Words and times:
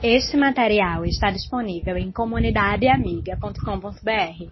Este 0.00 0.36
material 0.36 1.04
está 1.04 1.28
disponível 1.28 1.96
em 1.96 2.12
comunidadeamiga.com.br. 2.12 4.46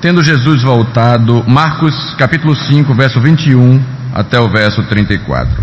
Tendo 0.00 0.22
Jesus 0.22 0.62
voltado, 0.62 1.42
Marcos 1.48 2.14
capítulo 2.14 2.54
5, 2.54 2.94
verso 2.94 3.20
21 3.20 3.82
até 4.14 4.38
o 4.38 4.48
verso 4.48 4.84
34. 4.84 5.60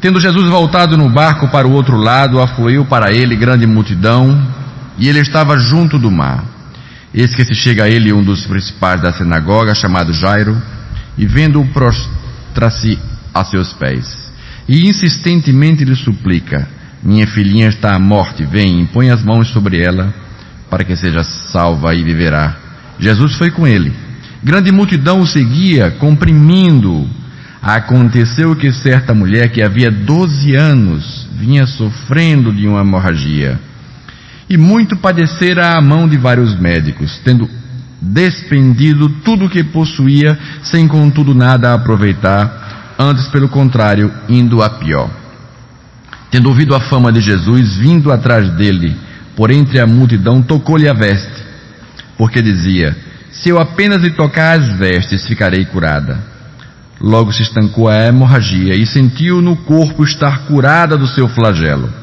Tendo 0.00 0.20
Jesus 0.20 0.48
voltado 0.48 0.96
no 0.96 1.08
barco 1.08 1.48
para 1.48 1.66
o 1.66 1.72
outro 1.72 1.96
lado, 1.96 2.40
afluiu 2.40 2.86
para 2.86 3.12
ele 3.12 3.34
grande 3.34 3.66
multidão, 3.66 4.40
e 4.96 5.08
ele 5.08 5.18
estava 5.18 5.58
junto 5.58 5.98
do 5.98 6.12
mar. 6.12 6.44
Eis 7.12 7.34
que 7.34 7.44
se 7.44 7.56
chega 7.56 7.84
a 7.84 7.88
ele 7.88 8.12
um 8.12 8.22
dos 8.22 8.46
principais 8.46 9.02
da 9.02 9.12
sinagoga, 9.12 9.74
chamado 9.74 10.12
Jairo, 10.12 10.56
e 11.18 11.26
vendo-o 11.26 11.66
prostra-se 12.50 12.98
a 13.32 13.44
seus 13.44 13.72
pés. 13.72 14.30
E 14.68 14.88
insistentemente 14.88 15.84
lhe 15.84 15.96
suplica: 15.96 16.68
Minha 17.02 17.26
filhinha 17.26 17.68
está 17.68 17.94
à 17.94 17.98
morte, 17.98 18.44
vem, 18.44 18.80
impõe 18.80 19.10
as 19.10 19.22
mãos 19.22 19.48
sobre 19.48 19.80
ela, 19.82 20.12
para 20.68 20.84
que 20.84 20.94
seja 20.96 21.24
salva 21.24 21.94
e 21.94 22.04
viverá. 22.04 22.56
Jesus 22.98 23.34
foi 23.36 23.50
com 23.50 23.66
ele. 23.66 23.92
Grande 24.42 24.70
multidão 24.70 25.20
o 25.20 25.26
seguia, 25.26 25.90
comprimindo. 25.92 27.08
Aconteceu 27.62 28.56
que 28.56 28.72
certa 28.72 29.12
mulher 29.12 29.50
que 29.50 29.62
havia 29.62 29.90
12 29.90 30.54
anos 30.54 31.28
vinha 31.32 31.66
sofrendo 31.66 32.52
de 32.52 32.66
uma 32.66 32.80
hemorragia 32.80 33.60
e 34.48 34.56
muito 34.56 34.96
padecera 34.96 35.76
a 35.76 35.80
mão 35.80 36.08
de 36.08 36.16
vários 36.16 36.58
médicos, 36.58 37.20
tendo 37.22 37.48
despendido 38.00 39.08
tudo 39.24 39.46
o 39.46 39.50
que 39.50 39.62
possuía, 39.62 40.38
sem 40.62 40.88
contudo 40.88 41.34
nada 41.34 41.74
aproveitar, 41.74 42.94
antes 42.98 43.28
pelo 43.28 43.48
contrário, 43.48 44.12
indo 44.28 44.62
a 44.62 44.70
pior. 44.70 45.10
Tendo 46.30 46.48
ouvido 46.48 46.74
a 46.74 46.80
fama 46.80 47.12
de 47.12 47.20
Jesus, 47.20 47.76
vindo 47.76 48.10
atrás 48.10 48.50
dele, 48.52 48.96
por 49.36 49.50
entre 49.50 49.80
a 49.80 49.86
multidão, 49.86 50.42
tocou-lhe 50.42 50.88
a 50.88 50.92
veste, 50.92 51.42
porque 52.16 52.40
dizia: 52.40 52.96
Se 53.32 53.48
eu 53.48 53.58
apenas 53.58 54.02
lhe 54.02 54.10
tocar 54.10 54.58
as 54.58 54.78
vestes, 54.78 55.26
ficarei 55.26 55.64
curada. 55.64 56.30
Logo 57.00 57.32
se 57.32 57.42
estancou 57.42 57.88
a 57.88 57.96
hemorragia 57.96 58.74
e 58.74 58.86
sentiu 58.86 59.40
no 59.40 59.56
corpo 59.56 60.04
estar 60.04 60.40
curada 60.40 60.96
do 60.96 61.06
seu 61.06 61.26
flagelo. 61.28 61.99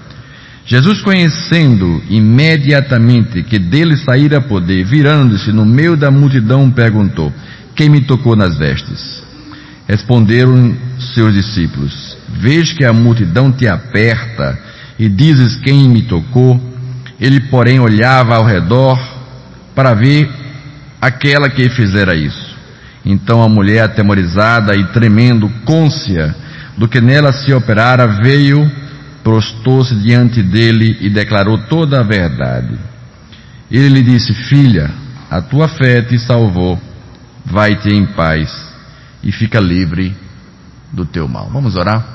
Jesus, 0.68 1.02
conhecendo 1.02 2.04
imediatamente 2.10 3.42
que 3.42 3.58
dele 3.58 3.96
saíra 3.96 4.42
poder, 4.42 4.84
virando-se 4.84 5.50
no 5.54 5.66
meio 5.66 5.96
da 5.96 6.12
multidão, 6.12 6.70
perguntou: 6.70 7.32
Quem 7.74 7.90
me 7.90 8.02
tocou 8.02 8.36
nas 8.36 8.58
vestes? 8.58 9.24
Responderam 9.88 10.76
seus 11.14 11.34
discípulos: 11.34 12.18
Vês 12.28 12.74
que 12.74 12.84
a 12.84 12.92
multidão 12.92 13.50
te 13.50 13.66
aperta 13.66 14.60
e 15.00 15.08
dizes 15.08 15.56
quem 15.56 15.88
me 15.88 16.02
tocou. 16.02 16.60
Ele, 17.18 17.40
porém, 17.40 17.80
olhava 17.80 18.36
ao 18.36 18.46
redor 18.46 19.00
para 19.74 19.94
ver 19.94 20.30
aquela 21.00 21.50
que 21.50 21.70
fizera 21.70 22.14
isso. 22.14 22.58
Então 23.06 23.42
a 23.42 23.48
mulher, 23.48 23.84
atemorizada 23.84 24.76
e 24.76 24.84
tremendo, 24.88 25.50
côncia 25.64 26.36
do 26.78 26.90
que 26.90 27.00
nela 27.00 27.32
se 27.32 27.54
operara, 27.54 28.06
veio 28.22 28.70
prostou-se 29.28 29.94
diante 29.94 30.42
dele 30.42 31.00
e 31.02 31.10
declarou 31.10 31.58
toda 31.68 32.00
a 32.00 32.04
verdade. 32.04 32.80
Ele 33.70 33.90
lhe 33.90 34.02
disse: 34.02 34.34
Filha, 34.34 34.90
a 35.30 35.42
tua 35.42 35.68
fé 35.68 36.02
te 36.02 36.18
salvou, 36.18 36.80
vai-te 37.46 37.90
em 37.90 38.06
paz 38.06 38.50
e 39.22 39.30
fica 39.30 39.60
livre 39.60 40.16
do 40.94 41.06
teu 41.06 41.28
mal. 41.28 41.50
Vamos 41.52 41.76
orar? 41.76 42.06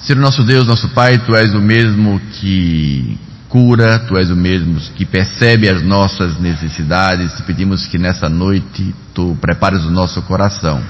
Senhor 0.00 0.20
nosso 0.20 0.44
Deus, 0.44 0.66
nosso 0.66 0.90
Pai, 0.90 1.16
tu 1.16 1.34
és 1.34 1.54
o 1.54 1.62
mesmo 1.62 2.20
que 2.32 3.18
cura, 3.48 4.00
tu 4.00 4.18
és 4.18 4.30
o 4.30 4.36
mesmo 4.36 4.78
que 4.94 5.06
percebe 5.06 5.66
as 5.66 5.80
nossas 5.80 6.38
necessidades. 6.38 7.32
Te 7.32 7.42
pedimos 7.44 7.86
que 7.86 7.96
nessa 7.96 8.28
noite 8.28 8.94
tu 9.14 9.34
prepares 9.40 9.82
o 9.84 9.90
nosso 9.90 10.20
coração 10.24 10.82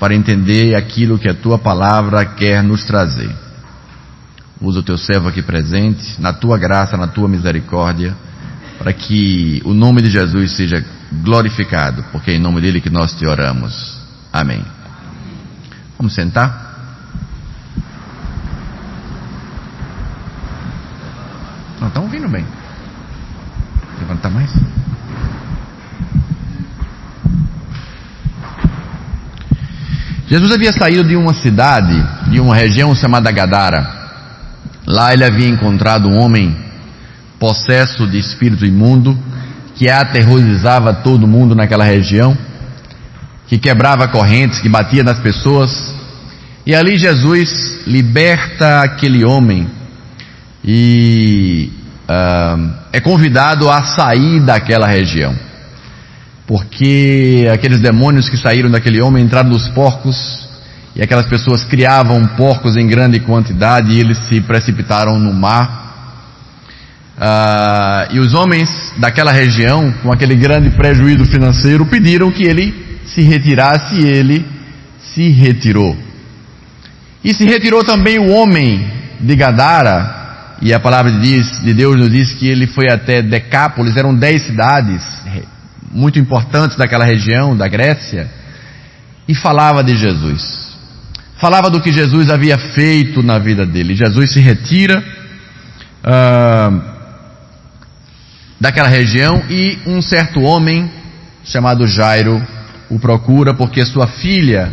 para 0.00 0.14
entender 0.14 0.74
aquilo 0.74 1.18
que 1.18 1.28
a 1.28 1.34
tua 1.34 1.58
palavra 1.58 2.24
quer 2.24 2.62
nos 2.62 2.84
trazer. 2.84 3.30
Usa 4.58 4.80
o 4.80 4.82
teu 4.82 4.96
servo 4.96 5.28
aqui 5.28 5.42
presente, 5.42 6.18
na 6.18 6.32
tua 6.32 6.56
graça, 6.56 6.96
na 6.96 7.06
tua 7.06 7.28
misericórdia, 7.28 8.16
para 8.78 8.94
que 8.94 9.60
o 9.62 9.74
nome 9.74 10.00
de 10.00 10.10
Jesus 10.10 10.52
seja 10.52 10.82
glorificado, 11.22 12.02
porque 12.10 12.30
é 12.30 12.34
em 12.36 12.40
nome 12.40 12.62
dele 12.62 12.80
que 12.80 12.88
nós 12.88 13.12
te 13.12 13.26
oramos. 13.26 14.00
Amém. 14.32 14.64
Vamos 15.98 16.14
sentar? 16.14 16.70
Não 21.78 21.88
estão 21.88 22.04
ouvindo 22.04 22.28
bem. 22.28 22.46
Levanta 24.00 24.30
mais. 24.30 24.79
Jesus 30.30 30.52
havia 30.52 30.72
saído 30.72 31.08
de 31.08 31.16
uma 31.16 31.34
cidade, 31.34 32.00
de 32.30 32.38
uma 32.38 32.54
região 32.54 32.94
chamada 32.94 33.32
Gadara. 33.32 33.84
Lá 34.86 35.12
ele 35.12 35.24
havia 35.24 35.48
encontrado 35.48 36.08
um 36.08 36.16
homem 36.20 36.56
possesso 37.36 38.06
de 38.06 38.16
espírito 38.16 38.64
imundo, 38.64 39.18
que 39.74 39.90
aterrorizava 39.90 40.94
todo 40.94 41.26
mundo 41.26 41.56
naquela 41.56 41.82
região, 41.82 42.38
que 43.48 43.58
quebrava 43.58 44.06
correntes, 44.06 44.60
que 44.60 44.68
batia 44.68 45.02
nas 45.02 45.18
pessoas. 45.18 45.96
E 46.64 46.76
ali 46.76 46.96
Jesus 46.96 47.82
liberta 47.84 48.82
aquele 48.82 49.24
homem 49.24 49.68
e 50.64 51.72
uh, 52.08 52.72
é 52.92 53.00
convidado 53.00 53.68
a 53.68 53.82
sair 53.82 54.38
daquela 54.38 54.86
região 54.86 55.49
porque 56.50 57.48
aqueles 57.54 57.80
demônios 57.80 58.28
que 58.28 58.36
saíram 58.36 58.68
daquele 58.68 59.00
homem 59.00 59.22
entraram 59.22 59.50
nos 59.50 59.68
porcos 59.68 60.48
e 60.96 61.00
aquelas 61.00 61.26
pessoas 61.26 61.62
criavam 61.62 62.26
porcos 62.36 62.76
em 62.76 62.88
grande 62.88 63.20
quantidade 63.20 63.92
e 63.92 64.00
eles 64.00 64.18
se 64.26 64.40
precipitaram 64.40 65.16
no 65.16 65.32
mar. 65.32 66.16
Ah, 67.16 68.08
e 68.10 68.18
os 68.18 68.34
homens 68.34 68.68
daquela 68.96 69.30
região, 69.30 69.94
com 70.02 70.10
aquele 70.10 70.34
grande 70.34 70.70
prejuízo 70.70 71.24
financeiro, 71.26 71.86
pediram 71.86 72.32
que 72.32 72.42
ele 72.42 72.74
se 73.06 73.20
retirasse 73.22 73.94
e 74.00 74.08
ele 74.08 74.44
se 74.98 75.28
retirou. 75.28 75.96
E 77.22 77.32
se 77.32 77.44
retirou 77.44 77.84
também 77.84 78.18
o 78.18 78.28
homem 78.28 78.90
de 79.20 79.36
Gadara, 79.36 80.56
e 80.60 80.74
a 80.74 80.80
palavra 80.80 81.12
de 81.12 81.72
Deus 81.74 81.96
nos 81.96 82.10
diz 82.10 82.32
que 82.32 82.48
ele 82.48 82.66
foi 82.66 82.90
até 82.90 83.22
Decápolis, 83.22 83.96
eram 83.96 84.12
dez 84.12 84.42
cidades, 84.42 85.00
muito 85.90 86.18
importantes 86.18 86.76
daquela 86.76 87.04
região, 87.04 87.56
da 87.56 87.66
Grécia, 87.66 88.30
e 89.26 89.34
falava 89.34 89.82
de 89.82 89.96
Jesus. 89.96 90.70
Falava 91.36 91.70
do 91.70 91.80
que 91.80 91.92
Jesus 91.92 92.30
havia 92.30 92.58
feito 92.58 93.22
na 93.22 93.38
vida 93.38 93.66
dele. 93.66 93.94
Jesus 93.94 94.32
se 94.32 94.40
retira 94.40 95.02
uh, 96.04 96.82
daquela 98.60 98.88
região 98.88 99.42
e 99.48 99.78
um 99.86 100.02
certo 100.02 100.40
homem 100.42 100.90
chamado 101.44 101.86
Jairo 101.86 102.40
o 102.90 102.98
procura 102.98 103.54
porque 103.54 103.84
sua 103.86 104.06
filha 104.06 104.72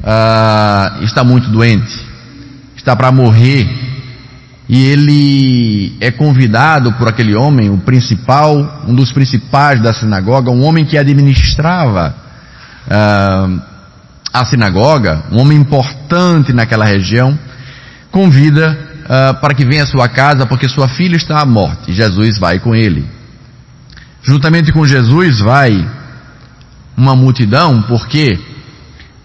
uh, 0.00 1.04
está 1.04 1.22
muito 1.22 1.50
doente, 1.50 2.00
está 2.76 2.96
para 2.96 3.12
morrer 3.12 3.85
e 4.68 4.84
ele 4.84 5.96
é 6.00 6.10
convidado 6.10 6.92
por 6.94 7.08
aquele 7.08 7.36
homem, 7.36 7.70
o 7.70 7.78
principal, 7.78 8.84
um 8.86 8.94
dos 8.94 9.12
principais 9.12 9.80
da 9.80 9.92
sinagoga, 9.92 10.50
um 10.50 10.64
homem 10.64 10.84
que 10.84 10.98
administrava 10.98 12.14
uh, 12.86 13.62
a 14.32 14.44
sinagoga, 14.44 15.24
um 15.30 15.38
homem 15.38 15.58
importante 15.58 16.52
naquela 16.52 16.84
região, 16.84 17.38
convida 18.10 18.76
uh, 19.04 19.40
para 19.40 19.54
que 19.54 19.64
venha 19.64 19.84
à 19.84 19.86
sua 19.86 20.08
casa 20.08 20.46
porque 20.46 20.68
sua 20.68 20.88
filha 20.88 21.16
está 21.16 21.40
à 21.40 21.46
morte. 21.46 21.92
Jesus 21.92 22.38
vai 22.38 22.58
com 22.58 22.74
ele. 22.74 23.06
Juntamente 24.22 24.72
com 24.72 24.84
Jesus 24.84 25.38
vai 25.38 25.88
uma 26.96 27.14
multidão, 27.14 27.82
por 27.82 28.08
quê? 28.08 28.38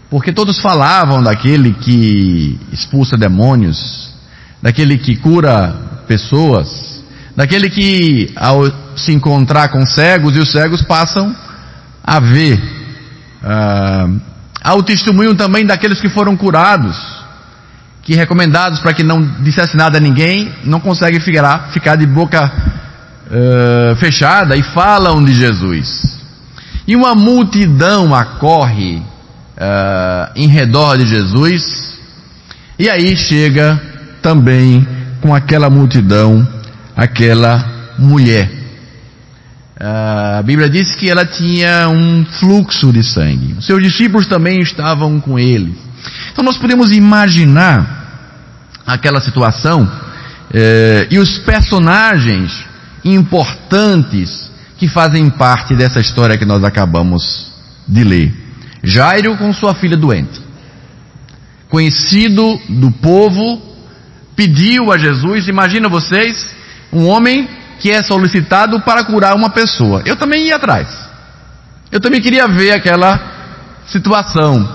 Porque 0.10 0.32
todos 0.32 0.60
falavam 0.60 1.24
daquele 1.24 1.74
que 1.74 2.60
expulsa 2.72 3.18
demônios, 3.18 4.01
daquele 4.62 4.98
que 4.98 5.16
cura 5.16 5.76
pessoas, 6.08 7.04
daquele 7.36 7.70
que 7.70 8.32
ao 8.36 8.66
se 8.96 9.12
encontrar 9.12 9.70
com 9.70 9.86
cegos 9.86 10.36
e 10.36 10.40
os 10.40 10.52
cegos 10.52 10.82
passam 10.82 11.36
a 12.04 12.20
ver. 12.20 12.62
Ah, 13.44 14.08
há 14.62 14.76
o 14.76 14.84
testemunho 14.84 15.36
também 15.36 15.66
daqueles 15.66 16.00
que 16.00 16.10
foram 16.10 16.38
curados, 16.38 16.96
que 18.04 18.16
recomendados 18.16 18.80
para 18.80 18.94
que 18.94 19.04
não 19.04 19.22
dissesse 19.44 19.76
nada 19.76 19.98
a 19.98 20.02
ninguém, 20.02 20.52
não 20.64 20.80
conseguem 20.80 21.20
ficar, 21.20 21.70
ficar 21.72 21.96
de 21.96 22.06
boca 22.06 22.52
uh, 23.32 23.96
fechada 23.98 24.56
e 24.56 24.64
falam 24.64 25.24
de 25.24 25.34
Jesus. 25.34 26.20
E 26.88 26.96
uma 26.96 27.14
multidão 27.14 28.14
acorre 28.14 28.96
uh, 28.98 30.32
em 30.36 30.48
redor 30.48 30.98
de 30.98 31.06
Jesus. 31.06 32.00
E 32.78 32.90
aí 32.90 33.16
chega 33.16 33.91
também 34.22 34.88
com 35.22 35.34
aquela 35.34 35.70
multidão, 35.70 36.48
aquela 36.96 37.94
mulher. 37.98 38.50
A 39.80 40.44
Bíblia 40.44 40.70
diz 40.70 40.94
que 40.96 41.10
ela 41.10 41.26
tinha 41.26 41.90
um 41.90 42.24
fluxo 42.40 42.94
de 42.94 43.04
sangue. 43.04 43.56
Seus 43.62 43.82
discípulos 43.82 44.28
também 44.28 44.60
estavam 44.60 45.20
com 45.20 45.40
ele. 45.40 45.76
Então 46.32 46.44
nós 46.44 46.58
podemos 46.58 46.92
imaginar 46.92 48.00
aquela 48.86 49.20
situação 49.20 49.90
eh, 50.54 51.08
e 51.10 51.18
os 51.18 51.40
personagens 51.40 52.64
importantes 53.04 54.52
que 54.78 54.88
fazem 54.88 55.30
parte 55.30 55.76
dessa 55.76 56.00
história 56.00 56.38
que 56.38 56.46
nós 56.46 56.64
acabamos 56.64 57.52
de 57.88 58.04
ler. 58.04 58.34
Jairo 58.84 59.38
com 59.38 59.54
sua 59.54 59.74
filha 59.74 59.98
doente. 59.98 60.42
Conhecido 61.70 62.60
do 62.68 62.92
povo, 62.92 63.62
pediu 64.42 64.92
a 64.92 64.98
Jesus, 64.98 65.48
imagina 65.48 65.88
vocês, 65.88 66.56
um 66.92 67.06
homem 67.06 67.48
que 67.80 67.92
é 67.92 68.02
solicitado 68.02 68.82
para 68.82 69.04
curar 69.04 69.36
uma 69.36 69.52
pessoa. 69.52 70.02
Eu 70.04 70.16
também 70.16 70.48
ia 70.48 70.56
atrás. 70.56 70.88
Eu 71.92 72.00
também 72.00 72.20
queria 72.20 72.48
ver 72.48 72.72
aquela 72.72 73.84
situação. 73.86 74.68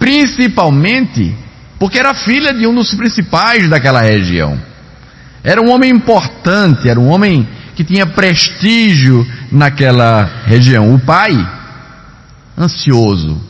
Principalmente 0.00 1.32
porque 1.78 1.96
era 1.96 2.12
filha 2.12 2.52
de 2.52 2.66
um 2.66 2.74
dos 2.74 2.92
principais 2.94 3.68
daquela 3.68 4.00
região. 4.00 4.60
Era 5.44 5.62
um 5.62 5.70
homem 5.70 5.90
importante, 5.90 6.88
era 6.88 6.98
um 6.98 7.08
homem 7.08 7.48
que 7.76 7.84
tinha 7.84 8.06
prestígio 8.06 9.24
naquela 9.52 10.28
região. 10.44 10.92
O 10.92 10.98
pai, 10.98 11.32
ansioso. 12.58 13.40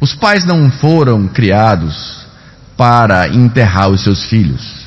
Os 0.00 0.14
pais 0.14 0.46
não 0.46 0.70
foram 0.70 1.28
criados 1.28 2.25
para 2.76 3.28
enterrar 3.28 3.88
os 3.88 4.02
seus 4.02 4.24
filhos. 4.24 4.86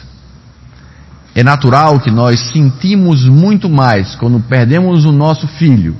É 1.33 1.43
natural 1.43 1.99
que 1.99 2.11
nós 2.11 2.39
sentimos 2.51 3.25
muito 3.25 3.69
mais 3.69 4.15
quando 4.15 4.39
perdemos 4.39 5.05
o 5.05 5.11
nosso 5.11 5.47
filho 5.47 5.95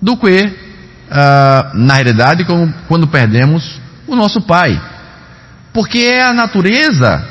do 0.00 0.16
que, 0.16 0.44
uh, 0.44 1.76
na 1.76 1.94
realidade, 1.94 2.44
quando 2.86 3.06
perdemos 3.06 3.80
o 4.06 4.14
nosso 4.14 4.42
pai. 4.42 4.80
Porque 5.72 5.98
é 5.98 6.22
a 6.22 6.34
natureza 6.34 7.24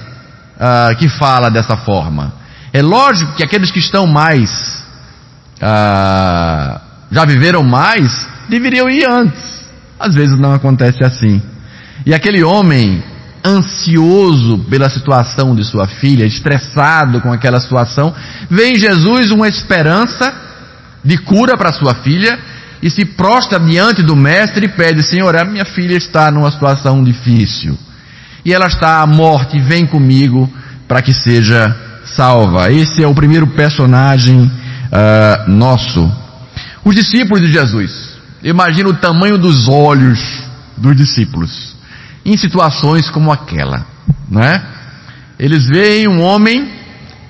uh, 0.56 0.96
que 0.98 1.08
fala 1.08 1.50
dessa 1.50 1.78
forma. 1.78 2.34
É 2.72 2.82
lógico 2.82 3.36
que 3.36 3.44
aqueles 3.44 3.72
que 3.72 3.80
estão 3.80 4.08
mais, 4.08 4.84
uh, 5.58 6.82
já 7.12 7.26
viveram 7.26 7.64
mais, 7.64 8.28
deveriam 8.50 8.90
ir 8.90 9.08
antes. 9.08 9.64
Às 10.00 10.16
vezes 10.16 10.38
não 10.40 10.54
acontece 10.54 11.04
assim. 11.04 11.42
E 12.06 12.14
aquele 12.14 12.44
homem 12.44 13.04
ansioso 13.46 14.60
pela 14.70 14.90
situação 14.90 15.56
de 15.56 15.66
sua 15.66 15.88
filha, 15.88 16.26
estressado 16.26 17.20
com 17.22 17.32
aquela 17.32 17.60
situação, 17.60 18.14
vê 18.50 18.72
em 18.72 18.78
Jesus 18.78 19.32
uma 19.32 19.48
esperança 19.48 20.34
de 21.04 21.18
cura 21.18 21.58
para 21.58 21.74
sua 21.74 21.96
filha 21.96 22.40
e 22.82 22.90
se 22.90 23.06
prostra 23.06 23.60
diante 23.60 24.02
do 24.02 24.16
mestre 24.16 24.66
e 24.66 24.70
pede: 24.70 25.04
Senhor, 25.04 25.36
a 25.36 25.44
minha 25.44 25.66
filha 25.66 25.96
está 25.96 26.32
numa 26.32 26.52
situação 26.52 27.04
difícil 27.04 27.78
e 28.46 28.54
ela 28.54 28.68
está 28.68 29.02
à 29.02 29.08
morte, 29.08 29.60
vem 29.60 29.86
comigo 29.86 30.52
para 30.88 31.02
que 31.02 31.14
seja 31.14 31.76
salva. 32.06 32.72
Esse 32.72 33.04
é 33.04 33.08
o 33.08 33.16
primeiro 33.16 33.48
personagem 33.48 34.42
uh, 34.42 35.52
nosso. 35.52 36.12
Os 36.84 36.96
discípulos 36.96 37.42
de 37.42 37.52
Jesus. 37.52 38.14
Imagina 38.44 38.90
o 38.90 38.94
tamanho 38.94 39.38
dos 39.38 39.70
olhos 39.70 40.44
dos 40.78 40.96
discípulos 40.98 41.73
em 42.26 42.38
situações 42.38 43.10
como 43.10 43.32
aquela, 43.32 43.86
não 44.30 44.42
é? 44.42 44.62
Eles 45.38 45.68
veem 45.68 46.08
um 46.08 46.22
homem 46.22 46.72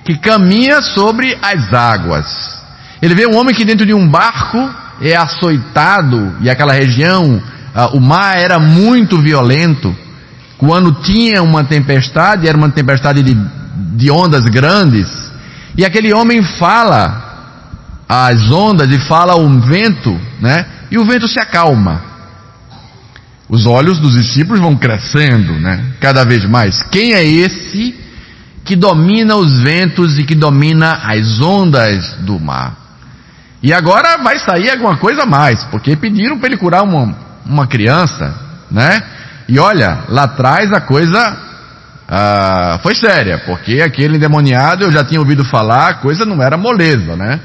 que 0.06 0.18
caminha 0.18 0.82
sobre 0.82 1.38
as 1.42 1.74
águas. 1.74 2.62
Ele 3.02 3.16
vê 3.16 3.26
um 3.26 3.36
homem 3.36 3.56
que 3.56 3.66
dentro 3.66 3.86
de 3.86 3.94
um 3.94 4.08
barco 4.08 4.58
é 5.02 5.16
açoitado 5.16 6.38
e 6.42 6.50
aquela 6.50 6.74
região, 6.74 7.42
uh, 7.76 7.98
o 7.98 8.00
mar 8.00 8.38
era 8.38 8.60
muito 8.60 9.18
violento. 9.20 9.96
Quando 10.58 10.92
tinha 11.02 11.42
uma 11.42 11.64
tempestade, 11.64 12.48
era 12.48 12.58
uma 12.58 12.70
tempestade 12.70 13.24
de, 13.24 13.36
de 13.96 14.12
ondas 14.12 14.46
grandes, 14.46 15.32
e 15.76 15.84
aquele 15.84 16.14
homem 16.14 16.42
fala 16.44 17.34
às 18.08 18.52
ondas 18.52 18.90
e 18.92 19.00
fala 19.00 19.34
ao 19.34 19.50
vento, 19.60 20.18
né? 20.40 20.66
E 20.92 20.98
o 20.98 21.06
vento 21.06 21.28
se 21.28 21.40
acalma. 21.40 22.13
Os 23.50 23.66
olhos 23.66 24.00
dos 24.00 24.14
discípulos 24.14 24.60
vão 24.60 24.76
crescendo, 24.76 25.54
né? 25.54 25.94
Cada 26.00 26.24
vez 26.24 26.46
mais. 26.46 26.82
Quem 26.84 27.14
é 27.14 27.24
esse 27.24 27.96
que 28.64 28.76
domina 28.76 29.36
os 29.36 29.62
ventos 29.62 30.18
e 30.18 30.24
que 30.24 30.36
domina 30.36 31.02
as 31.04 31.42
ondas 31.42 32.16
do 32.22 32.40
mar? 32.40 32.78
E 33.62 33.74
agora 33.74 34.18
vai 34.18 34.40
sair 34.40 34.72
alguma 34.72 34.98
coisa 34.98 35.24
a 35.24 35.26
mais, 35.26 35.64
porque 35.66 35.96
pediram 35.96 36.38
para 36.38 36.48
ele 36.48 36.58
curar 36.58 36.84
uma, 36.84 37.16
uma 37.46 37.68
criança, 37.68 38.34
né? 38.70 39.02
E 39.48 39.60
olha, 39.60 40.04
lá 40.10 40.24
atrás 40.24 40.72
a 40.74 40.82
coisa 40.82 41.38
ah, 42.08 42.80
foi 42.84 42.96
séria, 42.96 43.42
porque 43.46 43.82
aquele 43.82 44.18
endemoniado 44.18 44.84
eu 44.84 44.92
já 44.92 45.04
tinha 45.04 45.20
ouvido 45.20 45.46
falar, 45.46 45.88
a 45.88 45.94
coisa 45.96 46.26
não 46.26 46.42
era 46.42 46.58
moleza, 46.58 47.16
né? 47.16 47.40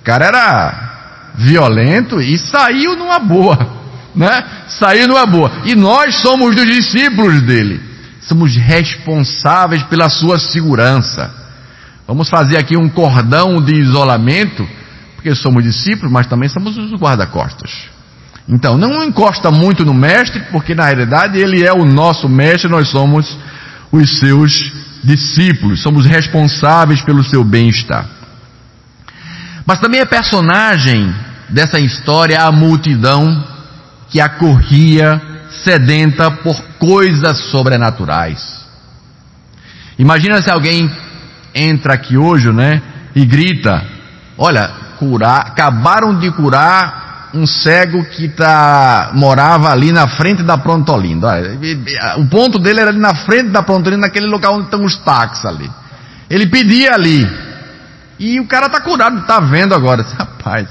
O 0.00 0.04
cara 0.04 0.26
era 0.26 0.90
violento 1.36 2.20
e 2.20 2.36
saiu 2.36 2.96
numa 2.96 3.18
boa, 3.18 3.79
né? 4.14 4.44
Saiu 4.68 5.08
numa 5.08 5.26
boa. 5.26 5.50
E 5.64 5.74
nós 5.74 6.16
somos 6.16 6.54
os 6.54 6.66
discípulos 6.66 7.40
dele. 7.42 7.80
Somos 8.22 8.56
responsáveis 8.56 9.82
pela 9.84 10.08
sua 10.08 10.38
segurança. 10.38 11.32
Vamos 12.06 12.28
fazer 12.28 12.58
aqui 12.58 12.76
um 12.76 12.88
cordão 12.88 13.62
de 13.62 13.74
isolamento, 13.74 14.66
porque 15.14 15.34
somos 15.34 15.62
discípulos, 15.62 16.10
mas 16.10 16.26
também 16.26 16.48
somos 16.48 16.76
os 16.76 16.92
guarda-costas. 16.92 17.70
Então, 18.48 18.76
não 18.76 19.04
encosta 19.04 19.50
muito 19.50 19.84
no 19.84 19.94
mestre, 19.94 20.40
porque 20.50 20.74
na 20.74 20.86
realidade 20.86 21.38
ele 21.38 21.64
é 21.64 21.72
o 21.72 21.84
nosso 21.84 22.28
mestre, 22.28 22.68
nós 22.68 22.88
somos 22.88 23.38
os 23.92 24.18
seus 24.18 24.72
discípulos, 25.04 25.82
somos 25.82 26.04
responsáveis 26.04 27.00
pelo 27.02 27.22
seu 27.22 27.44
bem-estar. 27.44 28.06
Mas 29.64 29.78
também 29.78 30.00
é 30.00 30.04
personagem 30.04 31.14
dessa 31.48 31.78
história 31.78 32.42
a 32.42 32.50
multidão 32.50 33.44
que 34.10 34.20
acorria 34.20 35.20
sedenta 35.64 36.30
por 36.30 36.60
coisas 36.78 37.38
sobrenaturais. 37.50 38.60
Imagina 39.98 40.42
se 40.42 40.50
alguém 40.50 40.90
entra 41.54 41.94
aqui 41.94 42.16
hoje, 42.16 42.52
né, 42.52 42.82
e 43.14 43.24
grita: 43.24 43.84
Olha, 44.36 44.70
curar, 44.98 45.40
acabaram 45.40 46.18
de 46.18 46.30
curar 46.32 47.30
um 47.32 47.46
cego 47.46 48.04
que 48.04 48.28
tá, 48.28 49.12
morava 49.14 49.70
ali 49.70 49.92
na 49.92 50.08
frente 50.08 50.42
da 50.42 50.58
Pronto 50.58 50.92
Olinda. 50.92 51.28
O 52.18 52.26
ponto 52.26 52.58
dele 52.58 52.80
era 52.80 52.90
ali 52.90 52.98
na 52.98 53.14
frente 53.14 53.50
da 53.50 53.62
Pronto 53.62 53.86
Olinda, 53.86 54.06
naquele 54.06 54.26
local 54.26 54.54
onde 54.54 54.64
estão 54.64 54.84
os 54.84 54.96
táxis 54.96 55.44
ali. 55.44 55.70
Ele 56.28 56.46
pedia 56.46 56.94
ali. 56.94 57.26
E 58.18 58.40
o 58.40 58.46
cara 58.46 58.68
tá 58.68 58.80
curado, 58.80 59.24
tá 59.26 59.40
vendo 59.40 59.74
agora. 59.74 60.02
Rapaz, 60.18 60.68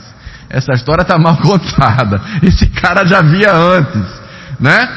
essa 0.50 0.74
história 0.74 1.06
tá 1.06 1.18
mal 1.18 1.38
contada. 1.44 2.22
Esse 2.42 2.66
cara 2.68 3.06
já 3.06 3.22
via 3.22 3.54
antes, 3.54 4.04
né? 4.60 4.90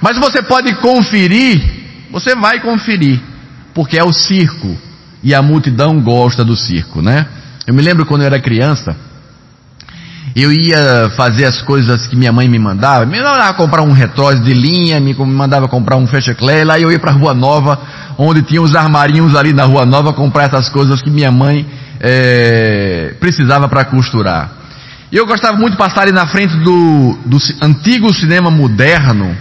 Mas 0.00 0.18
você 0.18 0.42
pode 0.42 0.74
conferir, 0.76 1.60
você 2.10 2.34
vai 2.34 2.60
conferir, 2.60 3.20
porque 3.74 3.98
é 3.98 4.04
o 4.04 4.12
circo. 4.12 4.76
E 5.22 5.32
a 5.34 5.40
multidão 5.40 6.00
gosta 6.00 6.44
do 6.44 6.56
circo, 6.56 7.00
né? 7.00 7.26
Eu 7.66 7.72
me 7.72 7.80
lembro 7.80 8.04
quando 8.04 8.22
eu 8.22 8.26
era 8.26 8.40
criança, 8.40 8.96
eu 10.34 10.52
ia 10.52 11.10
fazer 11.16 11.44
as 11.44 11.60
coisas 11.62 12.06
que 12.06 12.16
minha 12.16 12.32
mãe 12.32 12.48
me 12.48 12.58
mandava, 12.58 13.06
me 13.06 13.20
mandava 13.20 13.54
comprar 13.54 13.82
um 13.82 13.92
retrós 13.92 14.42
de 14.42 14.52
linha, 14.52 14.98
me 14.98 15.14
mandava 15.14 15.68
comprar 15.68 15.96
um 15.96 16.06
fecha-clé, 16.06 16.64
lá 16.64 16.80
eu 16.80 16.90
ia 16.90 16.98
para 16.98 17.12
a 17.12 17.14
Rua 17.14 17.34
Nova, 17.34 17.78
onde 18.18 18.42
tinha 18.42 18.60
os 18.60 18.74
armarinhos 18.74 19.36
ali 19.36 19.52
na 19.52 19.64
Rua 19.64 19.86
Nova, 19.86 20.12
comprar 20.12 20.44
essas 20.44 20.68
coisas 20.68 21.00
que 21.00 21.10
minha 21.10 21.30
mãe 21.30 21.64
é, 22.00 23.14
precisava 23.20 23.68
para 23.68 23.84
costurar. 23.84 24.61
E 25.12 25.16
eu 25.18 25.26
gostava 25.26 25.58
muito 25.58 25.72
de 25.72 25.78
passar 25.78 26.02
ali 26.02 26.10
na 26.10 26.26
frente 26.26 26.56
do, 26.56 27.18
do 27.26 27.36
antigo 27.60 28.12
cinema 28.14 28.50
moderno, 28.50 29.36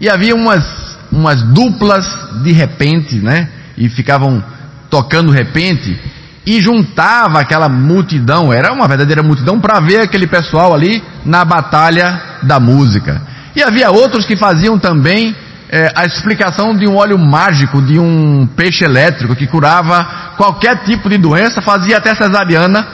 e 0.00 0.08
havia 0.08 0.32
umas, 0.32 0.64
umas 1.10 1.42
duplas 1.42 2.06
de 2.44 2.52
repente, 2.52 3.16
né? 3.16 3.48
E 3.76 3.88
ficavam 3.88 4.42
tocando 4.88 5.32
repente, 5.32 5.98
e 6.46 6.60
juntava 6.60 7.40
aquela 7.40 7.68
multidão, 7.68 8.52
era 8.52 8.72
uma 8.72 8.86
verdadeira 8.86 9.24
multidão, 9.24 9.58
para 9.58 9.80
ver 9.80 10.02
aquele 10.02 10.28
pessoal 10.28 10.72
ali 10.72 11.02
na 11.24 11.44
batalha 11.44 12.38
da 12.44 12.60
música. 12.60 13.22
E 13.56 13.62
havia 13.62 13.90
outros 13.90 14.24
que 14.24 14.36
faziam 14.36 14.78
também 14.78 15.34
é, 15.68 15.90
a 15.96 16.04
explicação 16.04 16.76
de 16.76 16.86
um 16.86 16.94
óleo 16.94 17.18
mágico, 17.18 17.82
de 17.82 17.98
um 17.98 18.48
peixe 18.54 18.84
elétrico 18.84 19.34
que 19.34 19.48
curava 19.48 20.04
qualquer 20.36 20.84
tipo 20.84 21.10
de 21.10 21.18
doença, 21.18 21.60
fazia 21.60 21.96
até 21.96 22.14
cesariana 22.14 22.86